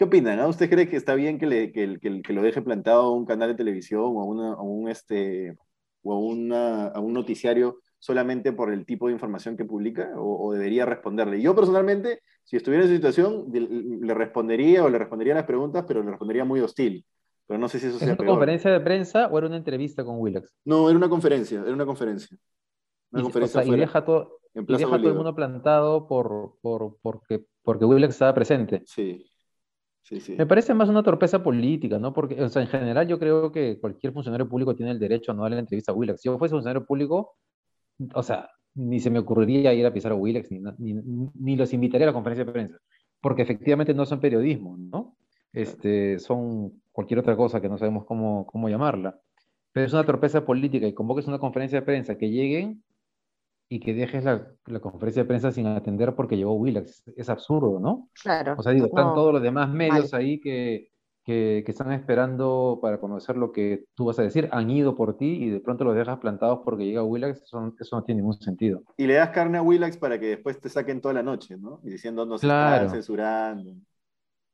¿qué 0.00 0.04
opinan? 0.04 0.40
Ah? 0.40 0.48
¿Usted 0.48 0.70
cree 0.70 0.88
que 0.88 0.96
está 0.96 1.14
bien 1.14 1.38
que, 1.38 1.44
le, 1.44 1.72
que, 1.72 1.98
que, 2.00 2.22
que 2.22 2.32
lo 2.32 2.40
deje 2.40 2.62
plantado 2.62 3.02
a 3.02 3.12
un 3.12 3.26
canal 3.26 3.50
de 3.50 3.54
televisión 3.54 4.00
o 4.02 4.22
a, 4.22 4.24
una, 4.24 4.52
a 4.54 4.62
un, 4.62 4.88
este, 4.88 5.58
o 6.02 6.14
a, 6.14 6.18
una, 6.18 6.86
a 6.86 7.00
un 7.00 7.12
noticiario 7.12 7.80
solamente 7.98 8.54
por 8.54 8.72
el 8.72 8.86
tipo 8.86 9.08
de 9.08 9.12
información 9.12 9.58
que 9.58 9.66
publica 9.66 10.10
o, 10.16 10.54
debería 10.54 10.86
responderle. 10.86 11.42
Yo 11.42 11.54
personalmente, 11.54 12.22
si 12.44 12.56
estuviera 12.56 12.82
en 12.82 12.90
esa 12.90 12.96
situación, 12.96 13.52
le 13.52 14.14
respondería 14.14 14.84
o 14.84 14.88
le 14.88 14.96
respondería 14.96 15.34
las 15.34 15.44
preguntas, 15.44 15.84
pero 15.86 16.02
le 16.02 16.08
respondería 16.08 16.46
muy 16.46 16.60
hostil. 16.60 17.04
Pero 17.46 17.60
no 17.60 17.68
sé 17.68 17.78
si 17.78 17.88
eso 17.88 17.98
sea 17.98 18.14
¿Es 18.14 18.18
una 18.18 18.26
conferencia 18.26 18.70
de 18.70 18.80
prensa 18.80 19.26
o 19.26 19.36
era 19.36 19.48
una 19.48 19.58
entrevista 19.58 20.02
con 20.02 20.18
Willax? 20.18 20.50
No, 20.64 20.88
era 20.88 20.96
una 20.96 21.10
conferencia, 21.10 21.60
era 21.60 21.74
una 21.74 21.84
conferencia. 21.84 22.38
Una 23.10 23.20
y, 23.20 23.24
conferencia 23.24 23.64
y 23.66 23.76
deja, 23.76 24.02
todo, 24.02 24.38
y 24.54 24.64
deja 24.64 24.96
todo 24.96 25.08
el 25.08 25.14
mundo 25.14 25.34
plantado 25.34 26.08
por, 26.08 26.54
por, 26.62 26.96
porque, 27.02 27.44
porque 27.62 27.84
Willax 27.84 28.14
estaba 28.14 28.32
presente. 28.32 28.82
Sí. 28.86 29.29
Sí, 30.10 30.18
sí. 30.18 30.34
Me 30.36 30.44
parece 30.44 30.74
más 30.74 30.88
una 30.88 31.04
torpeza 31.04 31.40
política, 31.40 32.00
¿no? 32.00 32.12
Porque, 32.12 32.42
o 32.42 32.48
sea, 32.48 32.62
en 32.62 32.68
general 32.68 33.06
yo 33.06 33.18
creo 33.20 33.52
que 33.52 33.78
cualquier 33.78 34.12
funcionario 34.12 34.48
público 34.48 34.74
tiene 34.74 34.90
el 34.90 34.98
derecho 34.98 35.30
a 35.30 35.34
no 35.36 35.42
darle 35.42 35.56
la 35.56 35.60
entrevista 35.60 35.92
a 35.92 35.94
Willax. 35.94 36.20
Si 36.20 36.28
yo 36.28 36.36
fuese 36.36 36.52
funcionario 36.52 36.84
público, 36.84 37.36
o 38.14 38.22
sea, 38.24 38.50
ni 38.74 38.98
se 38.98 39.08
me 39.08 39.20
ocurriría 39.20 39.72
ir 39.72 39.86
a 39.86 39.92
pisar 39.92 40.10
a 40.10 40.16
Willax, 40.16 40.50
ni, 40.50 40.94
ni, 41.34 41.56
los 41.56 41.72
invitaría 41.72 42.06
a 42.06 42.10
la 42.10 42.12
conferencia 42.12 42.44
de 42.44 42.50
prensa, 42.50 42.78
porque 43.20 43.42
efectivamente 43.42 43.94
no 43.94 44.04
son 44.04 44.18
periodismo, 44.18 44.76
¿no? 44.76 45.16
Este, 45.52 46.18
son 46.18 46.82
cualquier 46.90 47.20
otra 47.20 47.36
cosa 47.36 47.60
que 47.60 47.68
no 47.68 47.78
sabemos 47.78 48.04
cómo, 48.04 48.46
cómo 48.46 48.68
llamarla. 48.68 49.16
Pero 49.72 49.86
es 49.86 49.92
una 49.92 50.04
torpeza 50.04 50.44
política 50.44 50.88
y 50.88 50.92
convoques 50.92 51.28
una 51.28 51.38
conferencia 51.38 51.80
de 51.80 51.86
prensa 51.86 52.18
que 52.18 52.30
lleguen 52.30 52.82
y 53.72 53.78
que 53.78 53.94
dejes 53.94 54.24
la, 54.24 54.48
la, 54.66 54.80
conferencia 54.80 55.22
de 55.22 55.28
prensa 55.28 55.52
sin 55.52 55.68
atender 55.68 56.16
porque 56.16 56.36
llegó 56.36 56.54
Willax. 56.54 57.04
Es, 57.16 57.28
absurdo, 57.28 57.78
¿no? 57.78 58.10
Claro. 58.20 58.56
O 58.58 58.62
sea, 58.62 58.72
digo, 58.72 58.86
están 58.86 59.14
todos 59.14 59.32
los 59.32 59.40
demás 59.40 59.70
medios 59.70 60.12
ahí 60.12 60.40
que, 60.40 60.90
que, 61.24 61.62
están 61.68 61.92
esperando 61.92 62.80
para 62.82 62.98
conocer 62.98 63.36
lo 63.36 63.52
que 63.52 63.84
tú 63.94 64.06
vas 64.06 64.18
a 64.18 64.22
decir, 64.22 64.48
han 64.50 64.68
ido 64.70 64.96
por 64.96 65.16
ti 65.16 65.44
y 65.44 65.50
de 65.50 65.60
pronto 65.60 65.84
los 65.84 65.94
dejas 65.94 66.18
plantados 66.18 66.62
porque 66.64 66.84
llega 66.84 67.04
Willax, 67.04 67.42
eso, 67.42 67.72
no 67.92 68.02
tiene 68.02 68.22
ningún 68.22 68.34
sentido. 68.34 68.82
Y 68.96 69.06
le 69.06 69.14
das 69.14 69.30
carne 69.30 69.58
a 69.58 69.62
Willax 69.62 69.96
para 69.98 70.18
que 70.18 70.26
después 70.26 70.60
te 70.60 70.68
saquen 70.68 71.00
toda 71.00 71.14
la 71.14 71.22
noche, 71.22 71.56
¿no? 71.56 71.80
Y 71.84 71.90
diciendo, 71.90 72.26
no 72.26 72.38
se 72.38 72.48
están 72.48 72.90
censurando. 72.90 73.76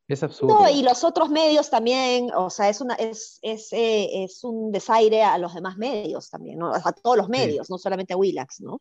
Es 0.09 0.23
absurdo. 0.23 0.61
No, 0.61 0.71
y 0.71 0.83
los 0.83 1.03
otros 1.03 1.31
medios 1.31 1.69
también, 1.69 2.31
o 2.35 2.49
sea, 2.49 2.69
es, 2.69 2.81
una, 2.81 2.95
es, 2.95 3.41
es, 3.43 3.73
eh, 3.73 4.25
es 4.25 4.45
un 4.45 4.71
desaire 4.71 5.25
a 5.25 5.37
los 5.39 5.53
demás 5.55 5.77
medios 5.77 6.31
también, 6.31 6.59
¿no? 6.59 6.73
a 6.73 6.93
todos 6.93 7.17
los 7.17 7.29
medios, 7.29 7.69
no 7.71 7.79
solamente 7.79 8.15
a 8.15 8.17
Willax, 8.17 8.61
¿no? 8.61 8.81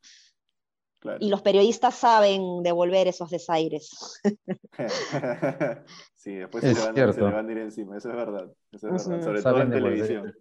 Y 1.19 1.29
los 1.29 1.41
periodistas 1.41 1.95
saben 1.95 2.63
devolver 2.63 3.07
esos 3.07 3.29
desaires. 3.29 4.19
sí, 6.15 6.35
después 6.35 6.63
se 6.63 6.73
le, 6.73 7.21
van, 7.21 7.47
a 7.47 7.51
ir 7.51 7.57
encima, 7.59 7.97
eso 7.97 8.09
es 8.09 8.15
verdad. 8.15 8.51
Eso 8.71 8.89
es 8.89 9.07
verdad. 9.07 9.23
Sobre 9.23 9.41
todo 9.43 9.61
en 9.61 9.69
televisión. 9.69 10.35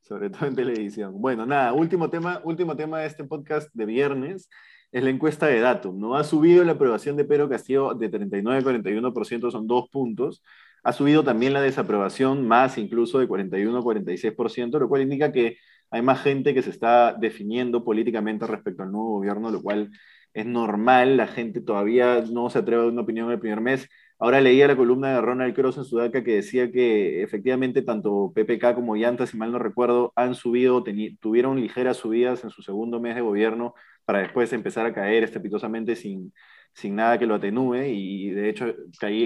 Sobre 0.00 0.30
todo 0.30 0.46
en 0.46 0.54
televisión. 0.54 1.20
Bueno, 1.20 1.44
nada, 1.44 1.72
último 1.72 2.08
tema, 2.08 2.40
último 2.44 2.76
tema 2.76 3.00
de 3.00 3.06
este 3.06 3.24
podcast 3.24 3.68
de 3.74 3.84
viernes 3.84 4.48
es 4.94 5.02
la 5.02 5.10
encuesta 5.10 5.46
de 5.48 5.58
Datum. 5.60 5.98
¿no? 5.98 6.14
Ha 6.16 6.22
subido 6.22 6.64
la 6.64 6.72
aprobación 6.72 7.16
de 7.16 7.24
Pedro 7.24 7.48
Castillo 7.48 7.94
de 7.94 8.08
39 8.08 8.60
a 8.60 8.62
41%, 8.62 9.50
son 9.50 9.66
dos 9.66 9.88
puntos. 9.90 10.40
Ha 10.84 10.92
subido 10.92 11.24
también 11.24 11.52
la 11.52 11.60
desaprobación, 11.60 12.46
más 12.46 12.78
incluso 12.78 13.18
de 13.18 13.26
41 13.26 13.76
a 13.76 13.82
46%, 13.82 14.78
lo 14.78 14.88
cual 14.88 15.02
indica 15.02 15.32
que 15.32 15.58
hay 15.90 16.00
más 16.02 16.22
gente 16.22 16.54
que 16.54 16.62
se 16.62 16.70
está 16.70 17.12
definiendo 17.12 17.82
políticamente 17.84 18.46
respecto 18.46 18.84
al 18.84 18.92
nuevo 18.92 19.10
gobierno, 19.18 19.50
lo 19.50 19.62
cual 19.62 19.90
es 20.32 20.46
normal, 20.46 21.16
la 21.16 21.26
gente 21.26 21.60
todavía 21.60 22.24
no 22.30 22.48
se 22.48 22.60
atreve 22.60 22.82
a 22.82 22.84
dar 22.84 22.92
una 22.92 23.02
opinión 23.02 23.30
el 23.32 23.40
primer 23.40 23.60
mes. 23.60 23.88
Ahora 24.20 24.40
leía 24.40 24.68
la 24.68 24.76
columna 24.76 25.12
de 25.12 25.20
Ronald 25.20 25.54
Cross 25.54 25.78
en 25.78 25.84
Sudaca 25.84 26.22
que 26.22 26.36
decía 26.36 26.70
que 26.70 27.22
efectivamente 27.22 27.82
tanto 27.82 28.32
PPK 28.32 28.74
como 28.74 28.96
Yanta, 28.96 29.26
si 29.26 29.36
mal 29.36 29.50
no 29.50 29.58
recuerdo, 29.58 30.12
han 30.14 30.36
subido, 30.36 30.84
tuvieron 31.20 31.60
ligeras 31.60 31.96
subidas 31.96 32.44
en 32.44 32.50
su 32.50 32.62
segundo 32.62 33.00
mes 33.00 33.16
de 33.16 33.22
gobierno 33.22 33.74
para 34.04 34.20
después 34.20 34.52
empezar 34.52 34.86
a 34.86 34.94
caer 34.94 35.24
estrepitosamente 35.24 35.96
sin, 35.96 36.32
sin 36.74 36.96
nada 36.96 37.18
que 37.18 37.26
lo 37.26 37.36
atenúe 37.36 37.84
y 37.86 38.30
de 38.30 38.48
hecho 38.48 38.74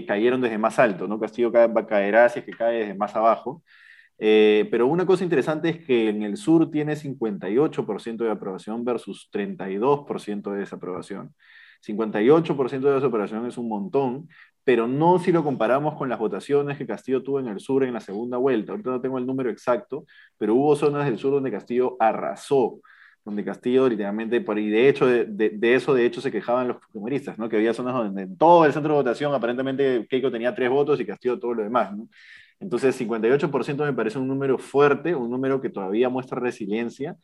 cayeron 0.06 0.40
desde 0.40 0.58
más 0.58 0.78
alto, 0.78 1.08
¿no? 1.08 1.18
Castillo 1.18 1.52
caerá 1.52 2.28
si 2.28 2.40
es 2.40 2.44
que 2.44 2.52
cae 2.52 2.80
desde 2.80 2.94
más 2.94 3.16
abajo. 3.16 3.62
Eh, 4.20 4.66
pero 4.70 4.87
una 4.88 5.06
cosa 5.06 5.25
interesante 5.25 5.68
es 5.68 5.87
que 5.87 6.08
en 6.08 6.23
el 6.23 6.37
sur 6.37 6.70
tiene 6.70 6.97
58% 6.97 8.16
de 8.25 8.30
aprobación 8.30 8.85
versus 8.85 9.30
32% 9.32 10.52
de 10.52 10.58
desaprobación. 10.58 11.35
58% 11.80 12.80
de 12.80 12.94
desaprobación 12.94 13.47
es 13.47 13.56
un 13.58 13.68
montón, 13.68 14.28
pero 14.64 14.88
no 14.88 15.18
si 15.18 15.32
lo 15.32 15.44
comparamos 15.44 15.94
con 15.94 16.08
las 16.08 16.18
votaciones 16.18 16.76
que 16.76 16.87
Castillo 16.87 17.23
tuvo 17.23 17.40
en 17.40 17.47
el 17.47 17.61
sur 17.61 17.85
en 17.85 17.94
la 17.94 18.00
segunda 18.00 18.37
vuelta. 18.37 18.73
Ahorita 18.73 18.90
no 18.90 19.00
tengo 19.00 19.18
el 19.18 19.26
número 19.26 19.50
exacto, 19.50 20.04
pero 20.37 20.54
hubo 20.54 20.76
zonas 20.76 21.06
del 21.06 21.18
sur 21.18 21.32
donde 21.32 21.52
Castillo 21.52 21.97
arrasó 22.00 22.80
donde 23.28 23.44
Castillo 23.44 23.88
literalmente, 23.88 24.40
por, 24.40 24.58
y 24.58 24.70
de 24.70 24.88
hecho, 24.88 25.06
de, 25.06 25.26
de, 25.26 25.75
eso 25.75 25.92
de 25.92 26.06
hecho 26.06 26.23
se 26.23 26.32
quejaban 26.32 26.68
los 26.68 26.78
humoristas, 26.94 27.38
¿no? 27.38 27.47
que 27.47 27.56
había 27.56 27.75
zonas 27.75 27.92
donde 27.92 28.23
en 28.23 28.38
todo 28.38 28.64
el 28.64 28.73
centro 28.73 28.94
de 28.94 29.00
votación 29.00 29.35
aparentemente 29.35 30.06
Keiko 30.08 30.30
tenía 30.30 30.54
tres 30.54 30.70
votos 30.70 30.99
y 30.99 31.04
Castillo 31.04 31.38
todo 31.38 31.52
lo 31.52 31.62
demás. 31.62 31.94
¿no? 31.94 32.08
Entonces, 32.58 32.99
58% 32.99 33.85
me 33.85 33.92
parece 33.92 34.18
un 34.18 34.28
número 34.28 34.56
fuerte, 34.56 35.14
un 35.14 35.30
número 35.30 35.61
que 35.61 35.68
todavía 35.68 36.08
muestra 36.08 36.40
resiliencia, 36.40 37.16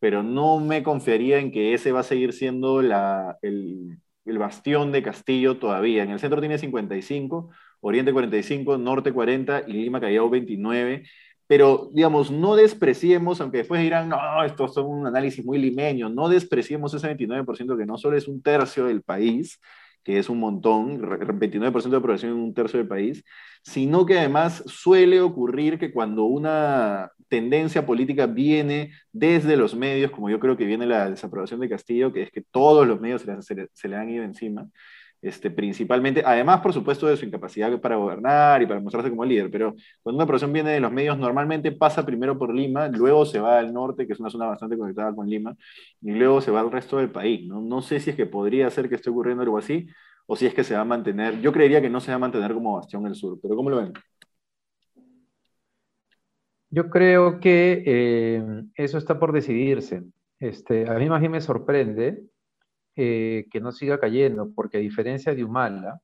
pero 0.00 0.24
no 0.24 0.58
me 0.58 0.82
confiaría 0.82 1.38
en 1.38 1.52
que 1.52 1.74
ese 1.74 1.92
va 1.92 2.00
a 2.00 2.02
seguir 2.02 2.32
siendo 2.32 2.82
la, 2.82 3.38
el, 3.40 3.98
el 4.24 4.38
bastión 4.38 4.90
de 4.90 5.04
Castillo 5.04 5.58
todavía. 5.58 6.02
En 6.02 6.10
el 6.10 6.18
centro 6.18 6.40
tiene 6.40 6.58
55, 6.58 7.50
Oriente 7.80 8.12
45, 8.12 8.78
Norte 8.78 9.12
40 9.12 9.62
y 9.68 9.74
Lima 9.74 10.00
Callao 10.00 10.28
29 10.28 11.04
pero 11.52 11.90
digamos, 11.92 12.30
no 12.30 12.56
despreciemos, 12.56 13.38
aunque 13.42 13.58
después 13.58 13.82
dirán, 13.82 14.08
no, 14.08 14.42
esto 14.42 14.64
es 14.64 14.74
un 14.78 15.06
análisis 15.06 15.44
muy 15.44 15.58
limeño, 15.58 16.08
no 16.08 16.30
despreciemos 16.30 16.94
ese 16.94 17.14
29% 17.14 17.76
que 17.76 17.84
no 17.84 17.98
solo 17.98 18.16
es 18.16 18.26
un 18.26 18.40
tercio 18.40 18.86
del 18.86 19.02
país, 19.02 19.60
que 20.02 20.18
es 20.18 20.30
un 20.30 20.40
montón, 20.40 20.98
29% 21.02 21.90
de 21.90 21.96
aprobación 21.98 22.32
en 22.32 22.38
un 22.38 22.54
tercio 22.54 22.78
del 22.78 22.88
país, 22.88 23.22
sino 23.62 24.06
que 24.06 24.18
además 24.18 24.64
suele 24.64 25.20
ocurrir 25.20 25.78
que 25.78 25.92
cuando 25.92 26.24
una 26.24 27.10
tendencia 27.28 27.84
política 27.84 28.24
viene 28.24 28.92
desde 29.12 29.58
los 29.58 29.74
medios, 29.74 30.10
como 30.10 30.30
yo 30.30 30.40
creo 30.40 30.56
que 30.56 30.64
viene 30.64 30.86
la 30.86 31.10
desaprobación 31.10 31.60
de 31.60 31.68
Castillo, 31.68 32.14
que 32.14 32.22
es 32.22 32.30
que 32.30 32.40
todos 32.40 32.88
los 32.88 32.98
medios 32.98 33.26
se 33.40 33.88
le, 33.88 33.96
han 33.96 34.08
ido 34.08 34.24
encima, 34.24 34.70
este, 35.22 35.50
principalmente, 35.52 36.22
además, 36.26 36.60
por 36.60 36.72
supuesto, 36.72 37.06
de 37.06 37.16
su 37.16 37.24
incapacidad 37.24 37.80
para 37.80 37.96
gobernar 37.96 38.60
y 38.60 38.66
para 38.66 38.80
mostrarse 38.80 39.08
como 39.08 39.24
líder, 39.24 39.50
pero 39.50 39.74
cuando 40.02 40.16
una 40.16 40.24
aprobación 40.24 40.52
viene 40.52 40.70
de 40.72 40.80
los 40.80 40.90
medios, 40.92 41.16
normalmente 41.16 41.70
pasa 41.72 42.04
primero 42.04 42.36
por 42.36 42.52
Lima, 42.52 42.88
luego 42.88 43.24
se 43.24 43.38
va 43.38 43.58
al 43.60 43.72
norte, 43.72 44.06
que 44.06 44.14
es 44.14 44.20
una 44.20 44.30
zona 44.30 44.46
bastante 44.46 44.76
conectada 44.76 45.14
con 45.14 45.28
Lima, 45.28 45.56
y 46.00 46.10
luego 46.10 46.40
se 46.40 46.50
va 46.50 46.60
al 46.60 46.72
resto 46.72 46.98
del 46.98 47.10
país. 47.10 47.46
No, 47.46 47.60
no 47.60 47.82
sé 47.82 48.00
si 48.00 48.10
es 48.10 48.16
que 48.16 48.26
podría 48.26 48.68
ser 48.70 48.88
que 48.88 48.96
esté 48.96 49.10
ocurriendo 49.10 49.42
algo 49.44 49.58
así, 49.58 49.86
o 50.26 50.34
si 50.36 50.46
es 50.46 50.54
que 50.54 50.64
se 50.64 50.74
va 50.74 50.80
a 50.80 50.84
mantener, 50.84 51.40
yo 51.40 51.52
creería 51.52 51.80
que 51.80 51.90
no 51.90 52.00
se 52.00 52.10
va 52.10 52.16
a 52.16 52.18
mantener 52.18 52.52
como 52.52 52.76
bastión 52.76 53.06
el 53.06 53.14
sur, 53.14 53.38
pero 53.40 53.54
¿cómo 53.54 53.70
lo 53.70 53.76
ven? 53.76 53.92
Yo 56.70 56.90
creo 56.90 57.38
que 57.38 57.82
eh, 57.86 58.42
eso 58.74 58.98
está 58.98 59.18
por 59.20 59.32
decidirse. 59.32 60.02
Este, 60.40 60.88
a 60.88 60.94
mí 60.94 61.08
más 61.08 61.20
bien 61.20 61.32
me 61.32 61.40
sorprende 61.40 62.24
eh, 62.96 63.46
que 63.50 63.60
no 63.60 63.72
siga 63.72 63.98
cayendo, 64.00 64.52
porque 64.54 64.78
a 64.78 64.80
diferencia 64.80 65.34
de 65.34 65.44
Humala, 65.44 66.00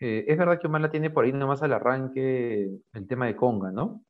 eh, 0.00 0.24
es 0.28 0.38
verdad 0.38 0.60
que 0.60 0.66
Humala 0.66 0.90
tiene 0.90 1.10
por 1.10 1.24
ahí 1.24 1.32
nomás 1.32 1.62
al 1.62 1.72
arranque 1.72 2.70
el 2.92 3.06
tema 3.06 3.26
de 3.26 3.36
Conga, 3.36 3.72
¿no? 3.72 4.04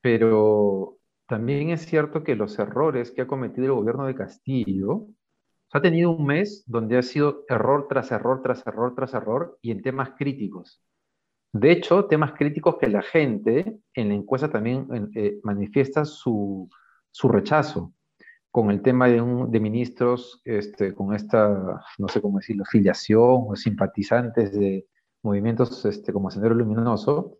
Pero 0.00 0.98
también 1.26 1.70
es 1.70 1.86
cierto 1.86 2.22
que 2.24 2.36
los 2.36 2.58
errores 2.58 3.10
que 3.10 3.22
ha 3.22 3.26
cometido 3.26 3.66
el 3.66 3.72
gobierno 3.72 4.06
de 4.06 4.14
Castillo 4.14 5.08
ha 5.72 5.80
tenido 5.80 6.10
un 6.10 6.26
mes 6.26 6.64
donde 6.66 6.96
ha 6.98 7.02
sido 7.02 7.44
error 7.48 7.88
tras 7.88 8.12
error, 8.12 8.42
tras 8.42 8.66
error, 8.66 8.94
tras 8.94 9.14
error, 9.14 9.58
y 9.62 9.72
en 9.72 9.82
temas 9.82 10.10
críticos. 10.16 10.82
De 11.52 11.70
hecho, 11.70 12.06
temas 12.06 12.32
críticos 12.32 12.76
que 12.78 12.88
la 12.88 13.02
gente 13.02 13.78
en 13.94 14.08
la 14.08 14.14
encuesta 14.14 14.50
también 14.50 14.88
eh, 15.14 15.38
manifiesta 15.44 16.04
su, 16.04 16.68
rechazo 17.22 17.92
con 18.54 18.70
el 18.70 18.82
tema 18.82 19.08
de, 19.08 19.20
de 19.48 19.58
ministros 19.58 20.40
este, 20.44 20.94
con 20.94 21.12
esta, 21.12 21.82
no 21.98 22.06
sé 22.06 22.20
cómo 22.20 22.38
decirlo, 22.38 22.64
filiación 22.64 23.46
o 23.48 23.56
simpatizantes 23.56 24.52
de 24.52 24.86
movimientos 25.24 25.84
este, 25.84 26.12
como 26.12 26.30
Sendero 26.30 26.54
Luminoso 26.54 27.38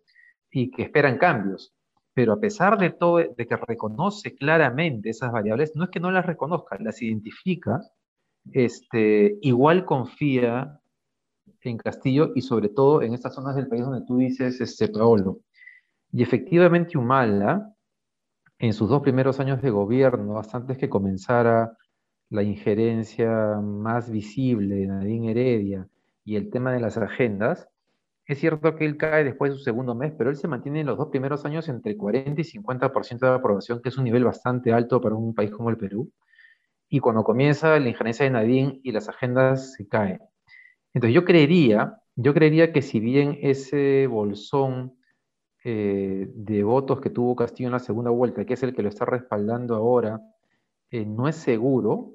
y 0.51 0.69
que 0.71 0.83
esperan 0.83 1.17
cambios. 1.17 1.73
Pero 2.13 2.33
a 2.33 2.39
pesar 2.41 2.77
de 2.77 2.89
todo, 2.89 3.19
de 3.19 3.47
que 3.47 3.55
reconoce 3.55 4.35
claramente 4.35 5.09
esas 5.09 5.31
variables, 5.31 5.71
no 5.73 5.85
es 5.85 5.89
que 5.89 6.01
no 6.01 6.11
las 6.11 6.25
reconozca, 6.25 6.75
las 6.81 7.01
identifica 7.01 7.79
este, 8.51 9.37
igual 9.41 9.85
confía 9.85 10.81
en 11.61 11.77
Castillo 11.77 12.33
y 12.35 12.41
sobre 12.41 12.67
todo 12.67 13.01
en 13.01 13.13
estas 13.13 13.35
zonas 13.35 13.55
del 13.55 13.69
país 13.69 13.85
donde 13.85 14.05
tú 14.05 14.17
dices, 14.17 14.59
este, 14.59 14.89
Paolo. 14.89 15.39
Y 16.11 16.23
efectivamente 16.23 16.97
Humala, 16.97 17.73
en 18.59 18.73
sus 18.73 18.89
dos 18.89 19.01
primeros 19.01 19.39
años 19.39 19.61
de 19.61 19.69
gobierno, 19.69 20.39
hasta 20.39 20.57
antes 20.57 20.77
que 20.77 20.89
comenzara 20.89 21.77
la 22.29 22.43
injerencia 22.43 23.59
más 23.61 24.09
visible 24.09 24.75
de 24.75 24.87
Nadine 24.87 25.31
Heredia 25.31 25.87
y 26.23 26.35
el 26.35 26.49
tema 26.49 26.71
de 26.71 26.79
las 26.79 26.97
agendas, 26.97 27.67
es 28.25 28.39
cierto 28.39 28.75
que 28.75 28.85
él 28.85 28.97
cae 28.97 29.23
después 29.23 29.51
de 29.51 29.57
su 29.57 29.63
segundo 29.63 29.93
mes, 29.93 30.13
pero 30.17 30.31
él 30.31 30.35
se 30.35 30.47
mantiene 30.47 30.81
en 30.81 30.87
los 30.87 30.97
dos 30.97 31.09
primeros 31.09 31.45
años 31.45 31.69
entre 31.69 31.95
40 31.95 32.41
y 32.41 32.43
50% 32.43 33.19
de 33.19 33.35
aprobación, 33.35 33.81
que 33.81 33.89
es 33.89 33.97
un 33.97 34.05
nivel 34.05 34.23
bastante 34.23 34.73
alto 34.73 34.99
para 34.99 35.15
un 35.15 35.35
país 35.35 35.51
como 35.51 35.69
el 35.69 35.77
Perú 35.77 36.11
y 36.89 36.99
cuando 36.99 37.23
comienza 37.23 37.79
la 37.79 37.89
injerencia 37.89 38.25
de 38.25 38.31
Nadine 38.31 38.79
y 38.83 38.91
las 38.91 39.09
agendas 39.09 39.73
se 39.73 39.87
caen. 39.87 40.19
Entonces 40.93 41.13
yo 41.13 41.25
creería, 41.25 41.97
yo 42.15 42.33
creería 42.33 42.71
que 42.71 42.81
si 42.81 42.99
bien 42.99 43.37
ese 43.41 44.07
bolsón 44.07 44.97
eh, 45.67 46.29
de 46.31 46.63
votos 46.63 47.01
que 47.01 47.09
tuvo 47.09 47.35
Castillo 47.35 47.69
en 47.69 47.73
la 47.73 47.79
segunda 47.79 48.11
vuelta, 48.11 48.45
que 48.45 48.53
es 48.53 48.61
el 48.61 48.75
que 48.75 48.83
lo 48.83 48.89
está 48.89 49.03
respaldando 49.05 49.75
ahora, 49.75 50.21
eh, 50.91 51.07
no 51.07 51.27
es 51.27 51.37
seguro, 51.37 52.13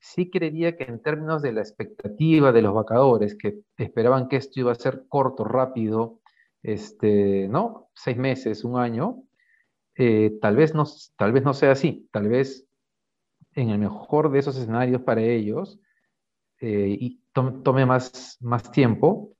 sí 0.00 0.28
creería 0.30 0.76
que 0.76 0.82
en 0.82 1.00
términos 1.00 1.42
de 1.42 1.52
la 1.52 1.60
expectativa 1.60 2.50
de 2.50 2.60
los 2.60 2.74
vacadores, 2.74 3.36
que 3.36 3.60
esperaban 3.76 4.26
que 4.26 4.34
esto 4.34 4.58
iba 4.58 4.72
a 4.72 4.74
ser 4.74 5.04
corto, 5.08 5.44
rápido, 5.44 6.18
este, 6.64 7.46
¿no? 7.46 7.88
Seis 7.94 8.16
meses, 8.16 8.64
un 8.64 8.76
año, 8.76 9.22
eh, 9.94 10.36
tal, 10.40 10.56
vez 10.56 10.74
no, 10.74 10.84
tal 11.16 11.30
vez 11.30 11.44
no 11.44 11.54
sea 11.54 11.70
así, 11.70 12.08
tal 12.10 12.28
vez 12.28 12.66
en 13.54 13.70
el 13.70 13.78
mejor 13.78 14.32
de 14.32 14.40
esos 14.40 14.56
escenarios 14.58 15.02
para 15.02 15.20
ellos 15.20 15.78
eh, 16.58 16.96
y 16.98 17.20
tome 17.32 17.86
más, 17.86 18.38
más 18.40 18.72
tiempo. 18.72 19.30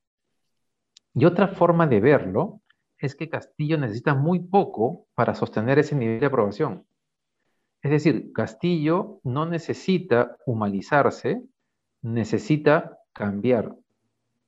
Y 1.13 1.25
otra 1.25 1.49
forma 1.49 1.89
de 1.89 1.99
verlo 1.99 2.62
es 3.07 3.15
que 3.15 3.29
Castillo 3.29 3.77
necesita 3.79 4.15
muy 4.15 4.41
poco 4.41 5.07
para 5.15 5.35
sostener 5.35 5.79
ese 5.79 5.97
nivel 5.97 6.21
de 6.21 6.27
aprobación. 6.27 6.87
Es 7.83 7.91
decir, 7.91 8.33
Castillo 8.33 9.21
no 9.25 9.45
necesita 9.45 10.37
humanizarse, 10.47 11.43
necesita 12.01 12.99
cambiar 13.13 13.75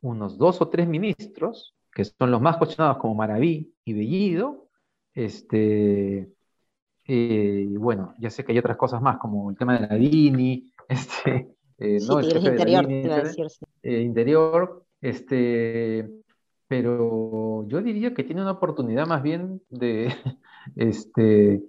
unos 0.01 0.39
dos 0.39 0.63
o 0.63 0.69
tres 0.69 0.87
ministros 0.87 1.75
que 1.93 2.05
son 2.05 2.31
los 2.31 2.41
más 2.41 2.57
cuestionados 2.57 2.99
como 2.99 3.15
Maraví 3.15 3.73
y 3.85 3.93
Bellido, 3.93 4.69
este, 5.15 6.29
eh, 7.07 7.69
bueno, 7.71 8.15
ya 8.19 8.31
sé 8.31 8.45
que 8.45 8.53
hay 8.53 8.59
otras 8.59 8.77
cosas 8.77 9.01
más, 9.01 9.19
como 9.19 9.51
el 9.51 9.57
tema 9.57 9.79
de 9.79 9.87
la 9.87 9.95
DINI, 9.95 10.73
este, 10.89 11.55
eh, 11.79 11.99
¿no? 12.07 12.19
el 12.19 12.37
interior, 12.37 12.87
eh, 12.91 14.01
interior, 14.01 14.85
este, 15.01 16.11
pero 16.77 17.65
yo 17.69 17.83
diría 17.83 18.15
que 18.15 18.25
tiene 18.25 18.43
una 18.43 18.53
oportunidad 18.53 19.07
más 19.07 19.23
bien 19.23 19.63
de, 19.71 20.09
este, 20.77 21.63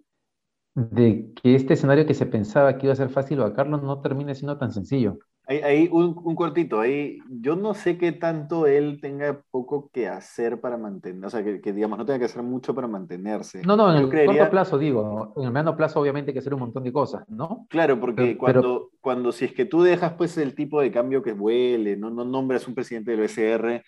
de 0.73 1.31
que 1.35 1.55
este 1.55 1.75
escenario 1.75 2.07
que 2.07 2.15
se 2.15 2.25
pensaba 2.25 2.75
que 2.75 2.87
iba 2.87 2.93
a 2.93 2.95
ser 2.95 3.09
fácil 3.09 3.39
o 3.39 3.45
a 3.45 3.53
Carlos 3.53 3.83
no 3.83 4.01
termine 4.01 4.33
siendo 4.33 4.57
tan 4.57 4.71
sencillo. 4.71 5.19
Hay, 5.47 5.87
un, 5.91 6.19
un, 6.23 6.35
cortito, 6.35 6.79
ahí 6.79 7.19
yo 7.29 7.55
no 7.55 7.75
sé 7.75 7.99
qué 7.99 8.11
tanto 8.11 8.65
él 8.65 8.97
tenga 8.99 9.43
poco 9.51 9.91
que 9.93 10.07
hacer 10.07 10.59
para 10.59 10.75
mantener, 10.75 11.23
o 11.23 11.29
sea, 11.29 11.43
que, 11.43 11.71
digamos 11.71 11.99
no 11.99 12.05
tenga 12.07 12.17
que 12.17 12.25
hacer 12.25 12.41
mucho 12.41 12.73
para 12.73 12.87
mantenerse. 12.87 13.61
No, 13.61 13.77
no, 13.77 13.95
en 13.95 14.11
el 14.11 14.25
corto 14.25 14.49
plazo 14.49 14.79
digo, 14.79 15.33
en 15.37 15.43
el 15.43 15.51
mediano 15.51 15.77
plazo 15.77 15.99
obviamente 15.99 16.31
hay 16.31 16.33
que 16.33 16.39
hacer 16.39 16.55
un 16.55 16.61
montón 16.61 16.83
de 16.83 16.91
cosas, 16.91 17.29
¿no? 17.29 17.67
Claro, 17.69 17.99
porque 17.99 18.35
cuando, 18.35 18.89
cuando 19.01 19.31
si 19.31 19.45
es 19.45 19.53
que 19.53 19.65
tú 19.65 19.83
dejas 19.83 20.13
pues 20.13 20.35
el 20.39 20.55
tipo 20.55 20.81
de 20.81 20.91
cambio 20.91 21.21
que 21.21 21.33
huele, 21.33 21.95
no, 21.95 22.09
no 22.09 22.25
nombras 22.25 22.67
un 22.67 22.73
presidente 22.73 23.11
del 23.11 23.21
BCR, 23.21 23.83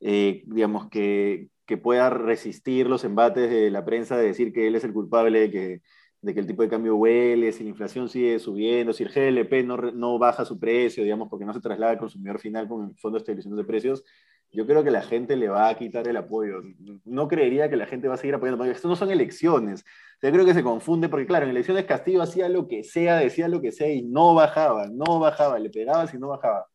eh, 0.00 0.42
digamos 0.46 0.88
que, 0.88 1.48
que 1.66 1.76
pueda 1.76 2.10
resistir 2.10 2.88
los 2.88 3.04
embates 3.04 3.50
de 3.50 3.70
la 3.70 3.84
prensa 3.84 4.16
de 4.16 4.26
decir 4.26 4.52
que 4.52 4.66
él 4.66 4.76
es 4.76 4.84
el 4.84 4.92
culpable 4.92 5.40
de 5.40 5.50
que 5.50 5.82
de 6.26 6.34
que 6.34 6.40
el 6.40 6.46
tipo 6.46 6.62
de 6.62 6.68
cambio 6.68 6.96
huele, 6.96 7.52
si 7.52 7.62
la 7.62 7.70
inflación 7.70 8.08
sigue 8.08 8.38
subiendo, 8.40 8.92
si 8.92 9.04
el 9.04 9.10
GLP 9.10 9.64
no, 9.64 9.76
no 9.76 10.18
baja 10.18 10.44
su 10.44 10.58
precio, 10.58 11.04
digamos, 11.04 11.28
porque 11.28 11.44
no 11.44 11.54
se 11.54 11.60
traslada 11.60 11.92
al 11.92 11.98
consumidor 11.98 12.40
final 12.40 12.66
con 12.68 12.88
el 12.88 12.96
Fondo 12.96 13.16
de 13.16 13.20
Estabilización 13.20 13.56
de 13.56 13.64
Precios, 13.64 14.02
yo 14.50 14.66
creo 14.66 14.82
que 14.82 14.90
la 14.90 15.02
gente 15.02 15.36
le 15.36 15.48
va 15.48 15.68
a 15.68 15.76
quitar 15.76 16.08
el 16.08 16.16
apoyo. 16.16 16.62
No 17.04 17.28
creería 17.28 17.68
que 17.68 17.76
la 17.76 17.86
gente 17.86 18.08
va 18.08 18.14
a 18.14 18.16
seguir 18.16 18.34
apoyando, 18.34 18.64
esto 18.64 18.88
no 18.88 18.96
son 18.96 19.10
elecciones. 19.10 19.84
Yo 20.22 20.32
creo 20.32 20.44
que 20.44 20.54
se 20.54 20.62
confunde, 20.62 21.08
porque 21.08 21.26
claro, 21.26 21.44
en 21.44 21.50
elecciones 21.50 21.84
Castillo 21.84 22.22
hacía 22.22 22.48
lo 22.48 22.66
que 22.66 22.82
sea, 22.82 23.16
decía 23.18 23.48
lo 23.48 23.60
que 23.60 23.70
sea 23.70 23.92
y 23.92 24.02
no 24.02 24.34
bajaba, 24.34 24.88
no 24.88 25.18
bajaba, 25.20 25.58
le 25.58 25.70
pegaba 25.70 26.06
si 26.06 26.18
no 26.18 26.28
bajaba. 26.28 26.66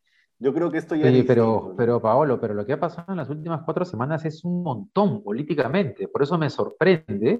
Yo 0.41 0.53
creo 0.53 0.71
que 0.71 0.79
esto 0.79 0.95
ya... 0.95 1.09
Sí, 1.09 1.23
pero, 1.23 1.73
pero 1.77 2.01
Paolo, 2.01 2.41
pero 2.41 2.53
lo 2.53 2.65
que 2.65 2.73
ha 2.73 2.79
pasado 2.79 3.13
en 3.13 3.17
las 3.17 3.29
últimas 3.29 3.61
cuatro 3.63 3.85
semanas 3.85 4.25
es 4.25 4.43
un 4.43 4.63
montón 4.63 5.23
políticamente. 5.23 6.07
Por 6.07 6.23
eso 6.23 6.37
me 6.37 6.49
sorprende. 6.49 7.39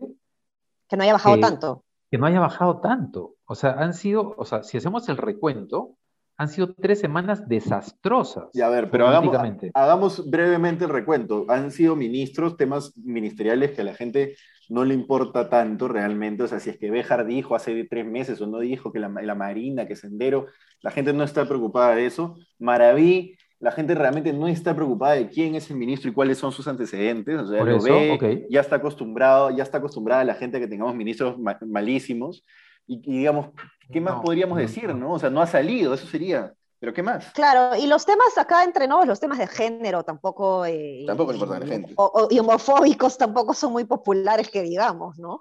Que 0.88 0.96
no 0.96 1.03
haya 1.03 1.13
bajado 1.13 1.39
tanto 1.39 1.84
que 2.12 2.17
no 2.17 2.25
haya 2.25 2.41
bajado 2.41 2.81
tanto. 2.81 3.36
O 3.46 3.55
sea, 3.55 3.72
han 3.72 3.93
sido, 3.93 4.36
o 4.38 4.46
sea, 4.46 4.63
si 4.63 4.77
hacemos 4.77 5.08
el 5.08 5.15
recuento, 5.15 5.96
han 6.38 6.50
sido 6.50 6.74
tres 6.74 7.00
semanas 7.00 7.48
desastrosas. 7.48 8.50
Y 8.53 8.62
a 8.62 8.67
ver, 8.67 8.91
pero 8.91 9.08
hagamos, 9.08 9.36
hagamos, 9.74 10.29
brevemente 10.29 10.84
el 10.84 10.89
recuento. 10.89 11.46
Han 11.48 11.72
sido 11.72 11.96
ministros, 11.96 12.58
temas 12.58 12.98
ministeriales 12.98 13.72
que 13.72 13.84
la 13.86 13.93
gente 13.93 14.36
no 14.71 14.85
le 14.85 14.93
importa 14.93 15.49
tanto 15.49 15.87
realmente. 15.87 16.43
O 16.43 16.47
sea, 16.47 16.59
si 16.59 16.69
es 16.69 16.77
que 16.77 16.89
Béjar 16.89 17.25
dijo 17.25 17.55
hace 17.55 17.83
tres 17.83 18.05
meses 18.05 18.39
o 18.41 18.47
no 18.47 18.59
dijo 18.59 18.91
que 18.91 18.99
la, 18.99 19.09
la 19.09 19.35
Marina, 19.35 19.85
que 19.85 19.95
Sendero, 19.95 20.47
la 20.81 20.91
gente 20.91 21.13
no 21.13 21.23
está 21.23 21.45
preocupada 21.45 21.95
de 21.95 22.05
eso. 22.05 22.37
Maraví 22.57 23.35
la 23.61 23.71
gente 23.71 23.93
realmente 23.93 24.33
no 24.33 24.47
está 24.47 24.75
preocupada 24.75 25.13
de 25.13 25.29
quién 25.29 25.53
es 25.53 25.69
el 25.69 25.77
ministro 25.77 26.09
y 26.09 26.13
cuáles 26.13 26.39
son 26.39 26.51
sus 26.51 26.67
antecedentes, 26.67 27.39
o 27.39 27.47
sea, 27.47 27.63
lo 27.63 27.79
ve, 27.79 28.47
ya 28.49 28.59
está 28.59 28.77
acostumbrado, 28.77 29.55
ya 29.55 29.61
está 29.61 29.77
acostumbrada 29.77 30.23
la 30.23 30.33
gente 30.33 30.57
a 30.57 30.59
que 30.59 30.67
tengamos 30.67 30.95
ministros 30.95 31.37
malísimos, 31.67 32.43
y, 32.87 32.99
digamos, 32.99 33.49
¿qué 33.91 34.01
más 34.01 34.19
podríamos 34.19 34.57
decir, 34.57 34.93
no? 34.95 35.13
O 35.13 35.19
sea, 35.19 35.29
no 35.29 35.41
ha 35.41 35.47
salido, 35.47 35.93
eso 35.93 36.07
sería, 36.07 36.53
pero 36.81 36.95
¿qué 36.95 37.03
más? 37.03 37.31
Claro, 37.33 37.77
y 37.77 37.85
los 37.85 38.07
temas 38.07 38.35
acá 38.39 38.63
entre 38.63 38.88
nos, 38.88 39.05
los 39.05 39.19
temas 39.19 39.38
de 39.38 39.45
género 39.45 40.03
tampoco... 40.03 40.65
Eh, 40.65 41.03
tampoco 41.05 41.31
importan 41.31 41.57
a 41.57 41.59
la 41.59 41.67
gente. 41.67 41.93
y 42.31 42.39
homofóbicos 42.39 43.19
tampoco 43.19 43.53
son 43.53 43.71
muy 43.73 43.83
populares 43.83 44.50
que 44.50 44.63
digamos, 44.63 45.19
¿no? 45.19 45.39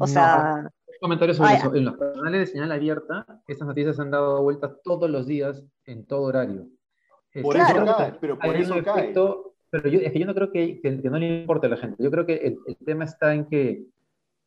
O 0.00 0.06
sea... 0.08 0.68
Comentarios 1.00 1.36
sobre 1.36 1.54
eso. 1.54 1.72
En 1.72 1.84
los 1.84 1.96
canales 1.96 2.40
de 2.40 2.46
señal 2.48 2.72
abierta, 2.72 3.24
estas 3.46 3.68
noticias 3.68 4.00
han 4.00 4.10
dado 4.10 4.42
vueltas 4.42 4.72
todos 4.82 5.08
los 5.08 5.28
días, 5.28 5.62
en 5.86 6.04
todo 6.06 6.22
horario. 6.22 6.66
Por 7.40 7.56
eso 7.56 7.84
cae, 7.96 8.12
pero 8.20 8.36
por 8.36 8.56
eso 8.56 8.82
cae. 8.82 9.14
pero 9.70 9.88
yo, 9.88 10.00
es 10.00 10.12
que 10.12 10.18
yo 10.18 10.26
no 10.26 10.34
creo 10.34 10.50
que, 10.50 10.80
que, 10.80 10.90
no 10.90 11.18
le 11.20 11.42
importe 11.42 11.68
a 11.68 11.70
la 11.70 11.76
gente. 11.76 12.02
Yo 12.02 12.10
creo 12.10 12.26
que 12.26 12.34
el, 12.34 12.58
el 12.66 12.76
tema 12.84 13.04
está 13.04 13.32
en 13.32 13.46
que 13.46 13.84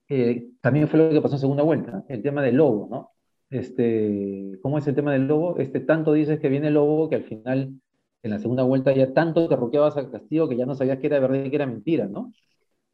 eh, 0.10 0.50
también 0.60 0.90
fue 0.90 1.00
lo 1.00 1.10
que 1.10 1.22
pasó 1.22 1.36
en 1.36 1.40
segunda 1.40 1.64
vuelta, 1.64 2.04
el 2.10 2.22
tema 2.22 2.42
del 2.42 2.58
lobo, 2.58 2.90
¿no? 2.92 3.13
Este, 3.54 4.58
¿Cómo 4.64 4.80
es 4.80 4.88
el 4.88 4.96
tema 4.96 5.14
del 5.14 5.28
lobo? 5.28 5.58
Este, 5.58 5.80
tanto 5.80 6.14
dices 6.14 6.40
que 6.40 6.50
viene 6.50 6.70
el 6.70 6.74
lobo 6.74 7.08
que 7.08 7.16
al 7.16 7.24
final, 7.24 7.80
en 8.24 8.32
la 8.32 8.40
segunda 8.40 8.64
vuelta, 8.64 8.92
ya 8.94 9.14
tanto 9.14 9.48
te 9.48 9.56
roqueabas 9.56 9.96
al 9.96 10.10
castigo 10.10 10.50
que 10.50 10.58
ya 10.58 10.66
no 10.66 10.74
sabías 10.74 10.98
que 10.98 11.08
era 11.08 11.20
verdad 11.20 11.44
y 11.44 11.50
que 11.52 11.56
era 11.56 11.68
mentira, 11.68 12.08
¿no? 12.08 12.34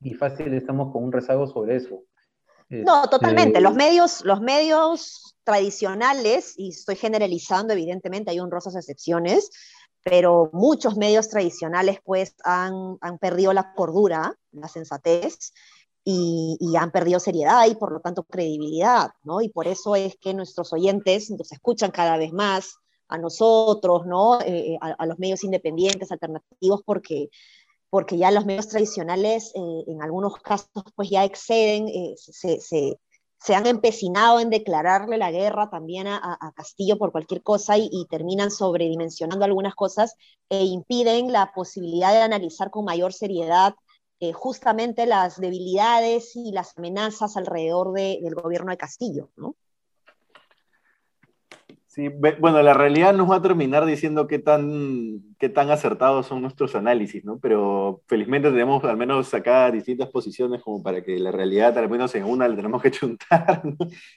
Y 0.01 0.15
fácil 0.15 0.53
estamos 0.53 0.91
con 0.91 1.03
un 1.03 1.11
rezago 1.13 1.47
sobre 1.47 1.77
eso. 1.77 2.03
No, 2.69 3.07
totalmente. 3.07 3.57
Este, 3.57 3.61
los 3.61 3.73
medios, 3.73 4.25
los 4.25 4.41
medios 4.41 5.35
tradicionales, 5.43 6.53
y 6.57 6.69
estoy 6.69 6.97
generalizando, 6.97 7.73
evidentemente, 7.73 8.31
hay 8.31 8.39
honrosas 8.39 8.75
excepciones, 8.75 9.49
pero 10.03 10.49
muchos 10.53 10.97
medios 10.97 11.29
tradicionales 11.29 11.99
pues 12.03 12.35
han, 12.43 12.97
perdido 13.19 13.53
la 13.53 13.73
cordura, 13.73 14.35
la 14.51 14.67
sensatez, 14.67 15.53
y, 16.11 16.75
han 16.75 16.91
perdido 16.91 17.19
seriedad 17.19 17.67
y 17.67 17.75
por 17.75 17.91
lo 17.91 17.99
tanto 17.99 18.23
credibilidad, 18.23 19.11
¿no? 19.23 19.41
Y 19.41 19.49
por 19.49 19.67
eso 19.67 19.95
es 19.95 20.15
que 20.17 20.33
nuestros 20.33 20.73
oyentes 20.73 21.29
nos 21.31 21.51
escuchan 21.51 21.91
cada 21.91 22.17
vez 22.17 22.33
más 22.33 22.77
a 23.07 23.17
nosotros, 23.17 24.05
¿no? 24.05 24.39
Eh, 24.41 24.73
eh, 24.73 24.77
a, 24.81 25.05
los 25.05 25.19
medios 25.19 25.43
independientes, 25.43 26.11
alternativos, 26.11 26.81
porque, 26.85 27.29
porque 27.89 28.17
ya 28.17 28.31
los 28.31 28.45
medios 28.45 28.67
tradicionales 28.67 29.51
eh, 29.55 29.83
en 29.87 30.01
algunos 30.01 30.37
casos 30.37 30.69
pues 30.95 31.09
ya 31.09 31.23
exceden, 31.23 31.87
se, 32.17 32.59
se 33.39 33.55
han 33.55 33.67
empecinado 33.67 34.39
en 34.39 34.49
declararle 34.49 35.17
la 35.17 35.31
guerra 35.31 35.69
también 35.69 36.07
a, 36.07 36.37
Castillo 36.55 36.97
por 36.97 37.11
cualquier 37.11 37.41
cosa 37.41 37.77
y, 37.77 38.05
terminan 38.09 38.51
sobredimensionando 38.51 39.45
algunas 39.45 39.75
cosas 39.75 40.15
e 40.49 40.65
impiden 40.65 41.31
la 41.31 41.53
posibilidad 41.53 42.11
de 42.11 42.21
analizar 42.21 42.69
con 42.69 42.85
mayor 42.85 43.13
seriedad 43.13 43.75
eh, 44.19 44.33
justamente 44.33 45.05
las 45.05 45.39
debilidades 45.39 46.35
y 46.35 46.51
las 46.51 46.77
amenazas 46.77 47.37
alrededor 47.37 47.93
del 47.93 48.35
gobierno 48.35 48.71
de 48.71 48.77
Castillo. 48.77 49.29
¿no? 49.37 49.55
Bueno, 52.39 52.61
la 52.61 52.73
realidad 52.73 53.13
nos 53.13 53.29
va 53.29 53.35
a 53.35 53.41
terminar 53.41 53.85
diciendo 53.85 54.27
qué 54.27 54.39
tan, 54.39 55.21
qué 55.37 55.49
tan 55.49 55.69
acertados 55.69 56.27
son 56.27 56.41
nuestros 56.41 56.75
análisis, 56.75 57.25
¿no? 57.25 57.39
Pero 57.39 58.01
felizmente 58.07 58.49
tenemos 58.49 58.83
al 58.83 58.97
menos 58.97 59.33
acá 59.33 59.69
distintas 59.71 60.09
posiciones 60.09 60.61
como 60.61 60.81
para 60.81 61.03
que 61.03 61.19
la 61.19 61.31
realidad, 61.31 61.77
al 61.77 61.89
menos 61.89 62.15
en 62.15 62.23
una, 62.23 62.47
le 62.47 62.55
tenemos 62.55 62.81
que 62.81 62.91
chuntar, 62.91 63.61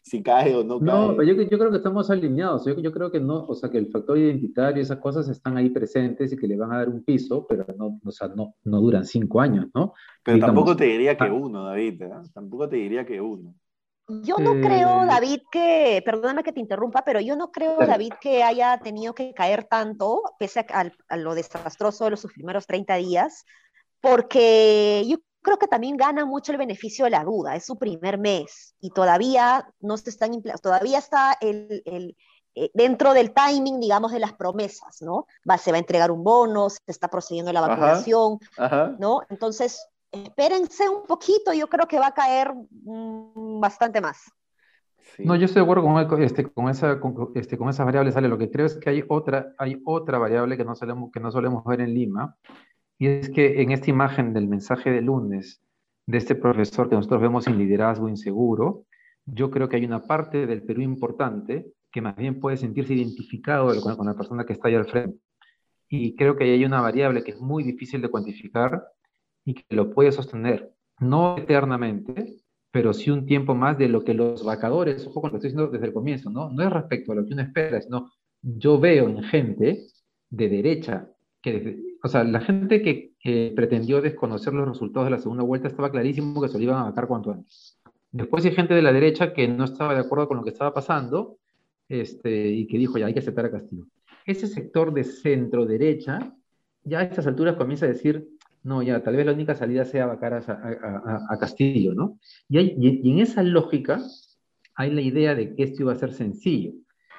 si 0.03 0.23
cae 0.23 0.55
o 0.55 0.65
no 0.65 0.79
cae. 0.79 0.87
No, 0.87 1.17
pero 1.17 1.33
yo, 1.33 1.43
yo 1.43 1.59
creo 1.59 1.71
que 1.71 1.79
estamos 1.79 2.11
alineados. 2.11 2.65
Yo, 2.65 2.79
yo, 2.79 2.93
creo 2.93 3.11
que 3.11 3.21
no, 3.21 3.45
o 3.47 3.55
sea, 3.55 3.71
que 3.71 3.79
el 3.79 3.89
factor 3.89 4.19
identitario 4.19 4.79
y 4.79 4.83
esas 4.83 4.99
cosas 4.99 5.29
están 5.29 5.57
ahí 5.57 5.71
presentes 5.71 6.33
y 6.33 6.37
que 6.37 6.47
le 6.47 6.57
van 6.57 6.73
a 6.73 6.79
dar 6.79 6.89
un 6.89 7.03
piso, 7.03 7.47
pero 7.49 7.67
no, 7.77 7.99
o 8.05 8.11
sea, 8.11 8.29
no, 8.29 8.55
no 8.65 8.81
duran 8.81 9.05
cinco 9.05 9.41
años, 9.41 9.67
¿no? 9.75 9.95
Pero 10.23 10.39
tampoco 10.39 10.77
te 10.77 10.85
diría 10.85 11.17
que 11.17 11.25
ah. 11.25 11.33
uno, 11.33 11.65
David, 11.65 12.03
¿eh? 12.03 12.11
Tampoco 12.33 12.69
te 12.69 12.77
diría 12.77 13.05
que 13.05 13.21
uno. 13.21 13.55
Yo 14.23 14.37
no 14.39 14.53
creo, 14.61 15.07
David, 15.07 15.41
que, 15.51 16.03
perdóname 16.05 16.43
que 16.43 16.53
te 16.53 16.61
interrumpa, 16.61 17.03
pero 17.05 17.21
yo 17.21 17.37
no 17.37 17.51
creo, 17.51 17.77
David, 17.79 18.13
que 18.21 18.43
haya 18.43 18.79
tenido 18.79 19.15
que 19.15 19.33
caer 19.33 19.65
tanto, 19.65 20.23
pese 20.39 20.67
a, 20.69 21.17
lo 21.17 21.35
desastroso 21.35 22.05
de 22.05 22.11
los 22.11 22.27
primeros 22.27 22.67
30 22.67 22.97
días, 22.97 23.45
porque 24.01 25.05
yo 25.07 25.19
creo 25.41 25.59
que 25.59 25.69
también 25.69 25.97
gana 25.97 26.25
mucho 26.25 26.53
el 26.53 26.59
beneficio 26.59 27.05
de 27.07 27.13
la 27.13 27.25
duda, 27.25 27.57
es 27.57 27.65
su 27.65 27.79
primer 27.79 28.19
mes 28.19 28.75
y 28.81 28.91
todavía 28.91 29.69
no 29.81 29.97
se 29.97 30.11
están, 30.11 30.41
todavía 30.63 30.99
está 30.99 31.37
el, 31.41 31.83
el, 31.85 32.17
eh, 32.55 32.71
dentro 32.75 33.15
del 33.15 33.33
timing, 33.33 33.81
digamos, 33.81 34.13
de 34.13 34.21
las 34.21 34.35
promesas, 34.35 35.01
¿no? 35.01 35.27
Va, 35.49 35.57
se 35.57 35.71
va 35.71 35.79
a 35.79 35.81
entregar 35.81 36.11
un 36.11 36.23
bono, 36.23 36.69
se 36.69 36.79
está 36.87 37.09
procediendo 37.09 37.53
la 37.53 37.63
vacunación, 37.63 38.39
¿no? 38.99 39.23
Entonces, 39.31 39.89
espérense 40.13 40.89
un 40.89 41.05
poquito, 41.07 41.53
yo 41.53 41.67
creo 41.67 41.89
que 41.89 41.99
va 41.99 42.09
a 42.09 42.15
caer 42.15 42.53
mm, 42.55 43.61
bastante 43.61 44.01
más. 44.01 44.31
No, 45.19 45.37
yo 45.37 45.47
estoy 45.47 45.61
de 45.61 45.65
acuerdo 45.65 46.09
con, 46.09 46.23
este, 46.23 46.45
con, 46.45 46.69
esa, 46.69 47.01
este, 47.35 47.59
con 47.59 47.69
esas 47.69 47.85
variables, 47.85 48.15
Lo 48.23 48.39
que 48.39 48.51
creo 48.51 48.67
es 48.67 48.77
que 48.77 48.91
hay 48.91 49.05
otra, 49.09 49.53
hay 49.59 49.81
otra 49.85 50.19
variable 50.19 50.57
que 50.57 50.65
no, 50.65 50.75
solemos, 50.75 51.11
que 51.11 51.21
no 51.21 51.31
solemos 51.31 51.65
ver 51.65 51.81
en 51.81 51.93
Lima, 51.93 52.37
y 52.99 53.09
es 53.09 53.31
que 53.31 53.63
en 53.63 53.73
esta 53.73 53.91
imagen 53.91 54.33
del 54.33 54.49
mensaje 54.49 54.91
de 54.91 55.03
lunes 55.03 55.61
de 56.07 56.19
este 56.19 56.35
profesor 56.35 56.89
que 56.89 56.95
nosotros 56.95 57.21
vemos 57.21 57.47
en 57.47 57.59
liderazgo 57.59 58.09
inseguro, 58.09 58.85
yo 59.27 59.51
creo 59.51 59.69
que 59.69 59.77
hay 59.77 59.85
una 59.85 60.07
parte 60.07 60.47
del 60.47 60.63
Perú 60.63 60.83
importante 60.83 61.67
que 61.91 62.01
más 62.01 62.17
bien 62.17 62.41
puede 62.41 62.57
sentirse 62.57 62.95
identificado 62.95 63.69
con, 63.83 63.97
con 63.97 64.07
la 64.07 64.15
persona 64.15 64.45
que 64.45 64.53
está 64.53 64.69
ahí 64.69 64.75
al 64.75 64.87
frente. 64.87 65.19
Y 65.89 66.17
creo 66.17 66.37
que 66.37 66.45
ahí 66.45 66.51
hay 66.51 66.65
una 66.65 66.81
variable 66.81 67.23
que 67.23 67.33
es 67.33 67.41
muy 67.41 67.63
difícil 67.63 68.01
de 68.01 68.09
cuantificar, 68.09 68.83
y 69.45 69.55
que 69.55 69.65
lo 69.75 69.91
puede 69.91 70.13
sostener, 70.13 70.73
no 71.01 71.37
eternamente, 71.39 72.37
pero 72.71 72.93
sí 72.93 73.11
un 73.11 73.27
tiempo 73.27 73.55
más 73.55 73.77
de 73.77 73.89
lo 73.89 74.03
que 74.05 74.15
los 74.15 74.45
vacadores, 74.45 75.07
ojo 75.07 75.21
con 75.21 75.29
lo 75.29 75.33
que 75.33 75.37
estoy 75.39 75.51
diciendo 75.51 75.71
desde 75.71 75.87
el 75.87 75.93
comienzo, 75.93 76.31
¿no? 76.31 76.51
No 76.51 76.63
es 76.63 76.71
respecto 76.71 77.13
a 77.13 77.15
lo 77.15 77.27
que 77.27 77.35
uno 77.35 77.43
espera, 77.43 77.81
sino 77.81 78.11
yo 78.41 78.79
veo 78.79 79.09
en 79.09 79.23
gente 79.23 79.87
de 80.31 80.49
derecha 80.49 81.09
que, 81.43 81.97
o 82.03 82.09
sea, 82.09 82.25
la 82.25 82.41
gente 82.41 82.83
que 82.83 83.53
pretendió 83.55 84.01
desconocer 84.01 84.55
los 84.55 84.69
resultados 84.69 85.07
de 85.07 85.11
la 85.11 85.19
segunda 85.19 85.43
vuelta 85.43 85.69
estaba 85.69 85.91
clarísimo 85.91 86.41
que 86.41 86.49
se 86.49 86.59
lo 86.59 86.65
iban 86.65 86.79
a 86.79 86.85
vacar 86.85 87.07
cuanto 87.07 87.33
antes. 87.33 87.79
Después 88.11 88.45
hay 88.45 88.53
gente 88.53 88.75
de 88.75 88.83
la 88.83 88.93
derecha 88.93 89.33
que 89.33 89.49
no 89.49 89.65
estaba 89.65 89.95
de 89.95 90.01
acuerdo 90.01 90.29
con 90.29 90.37
lo 90.39 90.45
que 90.45 90.51
estaba 90.51 90.73
pasando 90.73 91.39
este, 91.89 92.49
y 92.49 92.67
que 92.67 92.79
dijo, 92.79 92.99
ya 92.99 93.07
hay 93.07 93.13
que 93.13 93.21
aceptar 93.21 93.47
a 93.47 93.51
Castillo. 93.51 93.87
Ese 94.25 94.47
sector 94.47 94.93
de 94.93 95.05
centro-derecha, 95.05 96.35
ya 96.85 97.01
a 97.01 97.03
estas 97.03 97.27
alturas 97.27 97.57
comienza 97.57 97.87
a 97.87 97.89
decir, 97.89 98.29
no, 98.65 98.83
ya, 98.83 99.03
tal 99.03 99.17
vez 99.17 99.27
la 99.27 99.33
única 99.33 99.55
salida 99.55 99.85
sea 99.85 100.07
vacar 100.07 100.35
a, 100.35 101.27
a, 101.29 101.39
Castillo, 101.39 101.95
¿no? 101.95 102.19
Y, 102.49 103.11
en 103.11 103.19
esa 103.19 103.43
lógica 103.43 104.01
hay 104.75 104.91
la 104.91 105.01
idea 105.01 105.35
de 105.35 105.55
que 105.55 105.65
esto 105.65 105.83
iba 105.83 105.93
a 105.93 105.97
ser 105.97 106.13
sencillo. 106.13 106.73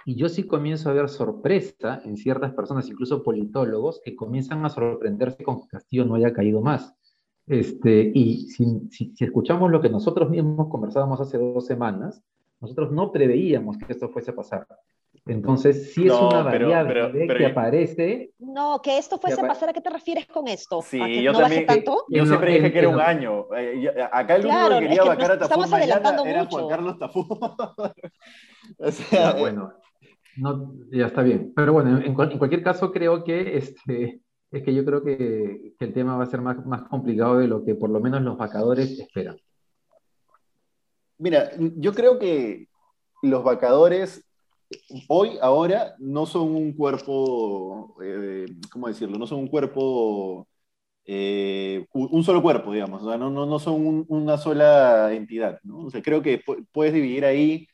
Y 0.06 0.16
yo 0.16 0.30
sí 0.30 0.44
comienzo 0.44 0.90
a 0.90 0.94
ver 0.94 1.10
sorpresa 1.10 2.02
en 2.06 2.18
ciertas 2.18 2.54
personas, 2.54 2.90
incluso 2.90 3.24
politólogos, 3.24 4.02
que 4.04 4.16
comienzan 4.16 4.66
a 4.66 4.70
sorprenderse 4.70 5.44
con 5.44 5.62
que 5.62 5.68
Castillo 5.68 6.06
no 6.06 6.16
haya 6.16 6.34
caído 6.34 6.62
más. 6.62 6.96
Este, 7.46 8.12
y 8.14 8.48
si, 8.50 8.88
si, 8.90 9.14
escuchamos 9.20 9.70
lo 9.70 9.82
que 9.82 9.90
nosotros 9.90 10.30
mismos 10.30 10.70
conversábamos 10.70 11.20
hace 11.20 11.38
dos 11.38 11.66
semanas, 11.66 12.24
nosotros 12.62 12.92
no 12.92 13.12
preveíamos 13.12 13.78
que 13.78 13.92
esto 13.92 14.10
fuese 14.10 14.32
a 14.32 14.36
pasar. 14.36 14.68
Entonces, 15.26 15.94
si 15.94 16.08
es 16.08 16.12
una 16.12 16.44
variable 16.44 17.28
que 17.28 17.46
aparece. 17.46 18.34
No, 18.40 18.82
que 18.82 18.98
esto 18.98 19.18
fuese 19.18 19.40
a 19.40 19.48
pasar, 19.48 19.70
¿a 19.70 19.74
qué 19.74 19.80
te 19.80 19.90
refieres 19.90 20.28
con 20.28 20.50
esto? 20.50 20.82
Sí, 20.82 21.24
yo 21.24 21.32
también. 21.32 21.66
Tanto? 21.66 22.06
Yo 22.10 22.26
siempre 22.26 22.56
dije 22.56 22.74
que 22.74 22.80
era 22.80 22.90
un 22.90 23.00
año. 23.00 23.46
Eh, 23.56 23.90
acá 24.12 24.36
el 24.36 24.46
único 24.46 24.70
que 24.70 24.80
quería 24.80 25.04
vacar 25.04 25.32
a 25.32 25.40
Tafú 25.40 25.68
mañana 25.70 26.24
era 26.26 26.46
Juan 26.46 26.68
Carlos 26.68 27.00
Tafú. 27.00 27.26
o 28.80 28.92
sea, 28.92 29.32
eh, 29.32 29.40
bueno, 29.40 29.74
no, 30.36 30.74
ya 30.92 31.06
está 31.06 31.22
bien. 31.22 31.54
Pero 31.56 31.72
bueno, 31.72 32.02
en, 32.04 32.14
cualquier 32.14 32.62
caso, 32.62 32.92
creo 32.92 33.24
que 33.24 33.56
este, 33.58 34.20
es 34.52 34.64
que 34.64 34.74
yo 34.74 34.84
creo 34.84 35.04
que, 35.06 35.74
el 35.80 35.94
tema 35.94 36.18
va 36.18 36.26
a 36.26 36.28
ser 36.28 36.42
más, 36.42 36.66
más 36.66 36.84
complicado 36.84 37.38
de 37.38 37.48
lo 37.48 37.64
que 37.64 37.76
por 37.76 37.90
lo 37.90 38.02
menos 38.02 38.22
los 38.24 38.38
vacadores 38.38 39.00
esperan. 39.00 39.38
Mira, 41.18 41.52
yo 41.58 41.94
creo 41.94 42.20
que 42.20 42.68
los 43.22 43.42
vacadores 43.46 44.26
hoy, 45.08 45.38
ahora, 45.42 45.96
no 46.00 46.26
son 46.26 46.56
un 46.56 46.74
cuerpo, 46.74 47.96
eh, 48.04 48.46
¿cómo 48.72 48.88
decirlo? 48.88 49.18
No 49.18 49.28
son 49.28 49.40
un 49.40 49.48
cuerpo, 49.48 50.48
eh, 51.06 51.86
un 51.94 52.24
solo 52.24 52.42
cuerpo, 52.42 52.74
digamos, 52.74 53.04
no, 53.04 53.18
no, 53.18 53.46
no 53.46 53.60
son 53.60 54.06
una 54.10 54.38
sola 54.38 55.14
entidad, 55.14 55.60
¿no? 55.64 55.80
O 55.86 55.90
sea, 55.92 56.02
creo 56.02 56.22
que 56.22 56.44
puedes 56.72 56.94
dividir 56.94 57.26
ahí 57.26 57.68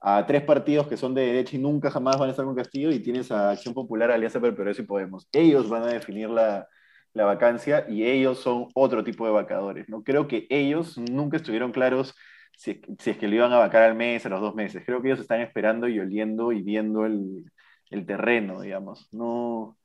a 0.00 0.26
tres 0.26 0.42
partidos 0.42 0.86
que 0.88 0.96
son 0.96 1.14
de 1.14 1.22
derecha 1.26 1.56
y 1.56 1.58
nunca 1.60 1.90
jamás 1.90 2.18
van 2.18 2.28
a 2.28 2.30
estar 2.32 2.44
con 2.46 2.56
Castillo 2.56 2.90
y 2.90 3.00
tienes 3.00 3.30
a 3.30 3.50
Acción 3.50 3.74
Popular, 3.74 4.10
Alianza 4.10 4.40
Progreso 4.40 4.82
y 4.82 4.86
Podemos. 4.86 5.28
Ellos 5.32 5.68
van 5.68 5.82
a 5.84 5.88
definir 5.88 6.30
la, 6.30 6.68
la 7.12 7.24
vacancia 7.24 7.86
y 7.88 8.04
ellos 8.04 8.38
son 8.40 8.68
otro 8.74 9.04
tipo 9.04 9.26
de 9.26 9.32
vacadores, 9.32 9.88
¿no? 9.88 10.02
Creo 10.02 10.28
que 10.28 10.46
ellos 10.50 10.96
nunca 10.98 11.36
estuvieron 11.36 11.72
claros 11.72 12.14
si, 12.56 12.80
si, 12.98 13.10
es 13.10 13.16
que 13.18 13.28
lo 13.28 13.36
iban 13.36 13.52
a 13.52 13.58
vacar 13.58 13.82
al 13.82 13.94
mes, 13.96 14.24
a 14.26 14.28
los 14.28 14.40
dos 14.40 14.54
meses. 14.54 14.82
Creo 14.84 15.00
que 15.02 15.08
ellos 15.08 15.20
están 15.20 15.40
esperando 15.40 15.88
y 15.88 15.98
oliendo 15.98 16.52
y 16.52 16.62
viendo 16.62 17.06
el, 17.06 17.50
el 17.90 18.06
terreno, 18.06 18.60
digamos. 18.60 19.08
No, 19.12 19.76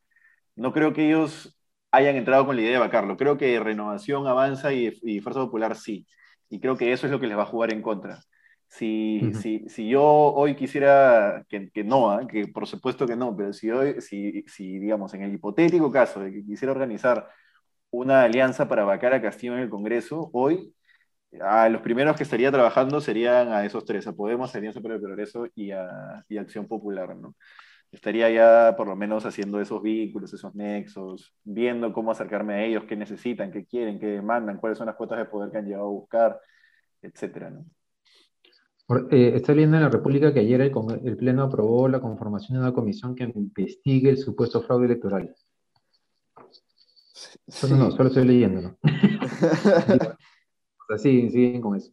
no 0.56 0.74
creo 0.74 0.94
que 0.94 1.08
ellos 1.08 1.58
hayan 1.92 2.16
entrado 2.16 2.46
con 2.46 2.56
la 2.56 2.62
idea 2.64 2.74
de 2.74 2.80
vacarlo. 2.80 3.18
Creo 3.18 3.38
que 3.38 3.60
Renovación 3.60 4.28
avanza 4.28 4.74
y, 4.74 4.94
y 5.04 5.20
Fuerza 5.22 5.42
Popular 5.42 5.76
sí. 5.76 6.08
Y 6.50 6.60
creo 6.60 6.78
que 6.78 6.92
eso 6.94 7.08
es 7.08 7.12
lo 7.12 7.20
que 7.20 7.28
les 7.28 7.38
va 7.38 7.44
a 7.44 7.48
jugar 7.48 7.74
en 7.74 7.82
contra. 7.82 8.22
Si, 8.68 9.32
si, 9.42 9.70
si, 9.70 9.88
yo 9.90 10.04
hoy 10.04 10.56
quisiera 10.56 11.46
que, 11.48 11.70
que 11.72 11.84
no, 11.84 12.12
¿ah? 12.12 12.28
que 12.28 12.48
por 12.48 12.68
supuesto 12.68 13.08
que 13.08 13.16
no, 13.16 13.36
pero 13.36 13.54
si 13.54 13.72
hoy, 13.72 14.02
si, 14.02 14.44
si, 14.48 14.80
digamos, 14.80 15.14
en 15.14 15.22
el 15.24 15.34
hipotético 15.34 15.92
caso 15.92 16.20
de 16.20 16.34
que 16.34 16.44
quisiera 16.44 16.74
organizar 16.74 17.30
una 17.92 18.24
alianza 18.24 18.68
para 18.68 18.84
vacar 18.84 19.14
a 19.14 19.22
Castillo 19.22 19.54
en 19.54 19.62
el 19.62 19.70
Congreso, 19.70 20.30
hoy 20.34 20.74
a 21.42 21.70
los 21.70 21.82
primeros 21.82 22.16
que 22.16 22.24
estaría 22.24 22.52
trabajando 22.52 23.02
serían 23.02 23.52
a 23.52 23.66
esos 23.66 23.86
tres, 23.86 24.08
a 24.08 24.14
Podemos, 24.14 24.56
Alianza 24.56 24.82
para 24.82 24.96
el 24.96 25.02
Progreso 25.02 25.48
y 25.56 25.72
a, 25.72 26.24
y 26.30 26.38
Acción 26.38 26.68
Popular, 26.68 27.16
¿no? 27.16 27.36
Estaría 27.92 28.30
ya 28.30 28.76
por 28.76 28.88
lo 28.88 28.96
menos 28.96 29.26
haciendo 29.26 29.62
esos 29.62 29.82
vínculos, 29.82 30.34
esos 30.34 30.54
nexos, 30.54 31.34
viendo 31.44 31.94
cómo 31.94 32.12
acercarme 32.12 32.56
a 32.56 32.66
ellos, 32.66 32.84
qué 32.86 32.96
necesitan, 32.96 33.52
qué 33.52 33.66
quieren, 33.66 34.00
qué 34.00 34.08
demandan, 34.08 34.58
cuáles 34.58 34.78
son 34.78 34.88
las 34.88 34.96
cuotas 34.96 35.18
de 35.18 35.26
poder 35.26 35.52
que 35.52 35.60
han 35.60 35.66
llegado 35.66 35.86
a 35.86 35.92
buscar, 35.92 36.40
etcétera, 37.02 37.52
¿no? 37.52 37.66
Eh, 39.10 39.32
estoy 39.36 39.56
leyendo 39.56 39.78
en 39.78 39.84
la 39.84 39.90
República 39.90 40.32
que 40.32 40.42
ayer 40.42 40.62
el, 40.62 41.18
Pleno 41.18 41.44
aprobó 41.44 41.88
la 41.88 42.00
conformación 42.00 42.58
de 42.58 42.64
una 42.64 42.74
comisión 42.74 43.16
que 43.16 43.24
investigue 43.24 44.12
el 44.12 44.18
supuesto 44.20 44.62
fraude 44.62 44.86
electoral. 44.86 45.34
No, 47.70 47.92
solo 47.92 48.10
estoy 48.10 48.26
leyéndolo. 48.26 48.78
sea, 50.88 50.98
siguen 50.98 51.62
con 51.62 51.76
eso. 51.76 51.92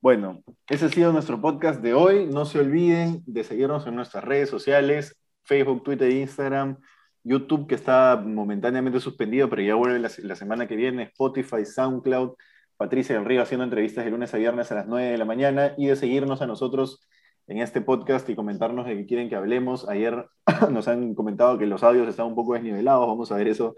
Bueno, 0.00 0.42
ese 0.68 0.86
ha 0.86 0.88
sido 0.88 1.12
nuestro 1.12 1.40
podcast 1.40 1.80
de 1.82 1.94
hoy. 1.94 2.26
No 2.26 2.44
se 2.44 2.60
olviden 2.60 3.22
de 3.26 3.44
seguirnos 3.44 3.86
en 3.86 3.96
nuestras 3.96 4.24
redes 4.24 4.48
sociales, 4.48 5.20
Facebook, 5.44 5.82
Twitter, 5.82 6.10
Instagram, 6.10 6.78
YouTube, 7.24 7.66
que 7.66 7.74
está 7.74 8.22
momentáneamente 8.24 9.00
suspendido, 9.00 9.48
pero 9.50 9.62
ya 9.62 9.74
vuelve 9.74 9.98
la, 9.98 10.10
la 10.18 10.36
semana 10.36 10.68
que 10.68 10.76
viene, 10.76 11.04
Spotify, 11.04 11.64
SoundCloud. 11.64 12.34
Patricia 12.78 13.16
del 13.16 13.24
Río 13.24 13.42
haciendo 13.42 13.64
entrevistas 13.64 14.04
de 14.04 14.12
lunes 14.12 14.32
a 14.32 14.38
viernes 14.38 14.70
a 14.70 14.76
las 14.76 14.86
9 14.86 15.10
de 15.10 15.18
la 15.18 15.24
mañana 15.24 15.74
y 15.76 15.88
de 15.88 15.96
seguirnos 15.96 16.42
a 16.42 16.46
nosotros 16.46 17.08
en 17.48 17.58
este 17.58 17.80
podcast 17.80 18.28
y 18.30 18.36
comentarnos 18.36 18.86
de 18.86 18.96
qué 18.96 19.04
quieren 19.04 19.28
que 19.28 19.34
hablemos. 19.34 19.88
Ayer 19.88 20.28
nos 20.70 20.86
han 20.86 21.14
comentado 21.16 21.58
que 21.58 21.66
los 21.66 21.82
audios 21.82 22.06
están 22.06 22.26
un 22.26 22.36
poco 22.36 22.54
desnivelados, 22.54 23.08
vamos 23.08 23.32
a 23.32 23.36
ver 23.36 23.48
eso 23.48 23.74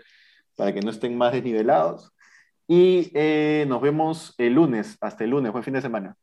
para 0.55 0.75
que 0.75 0.81
no 0.83 0.91
estén 0.91 1.17
más 1.17 1.33
desnivelados. 1.33 2.13
Y 2.73 3.11
eh, 3.15 3.65
nos 3.67 3.81
vemos 3.83 4.33
el 4.39 4.53
lunes, 4.53 4.97
hasta 5.01 5.25
el 5.25 5.31
lunes, 5.31 5.51
buen 5.51 5.65
fin 5.65 5.75
de 5.75 5.81
semana. 5.81 6.17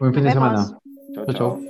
Buen 0.00 0.14
fin 0.14 0.24
de 0.24 0.32
semana. 0.32 0.78
chao. 1.12 1.26
chao. 1.34 1.60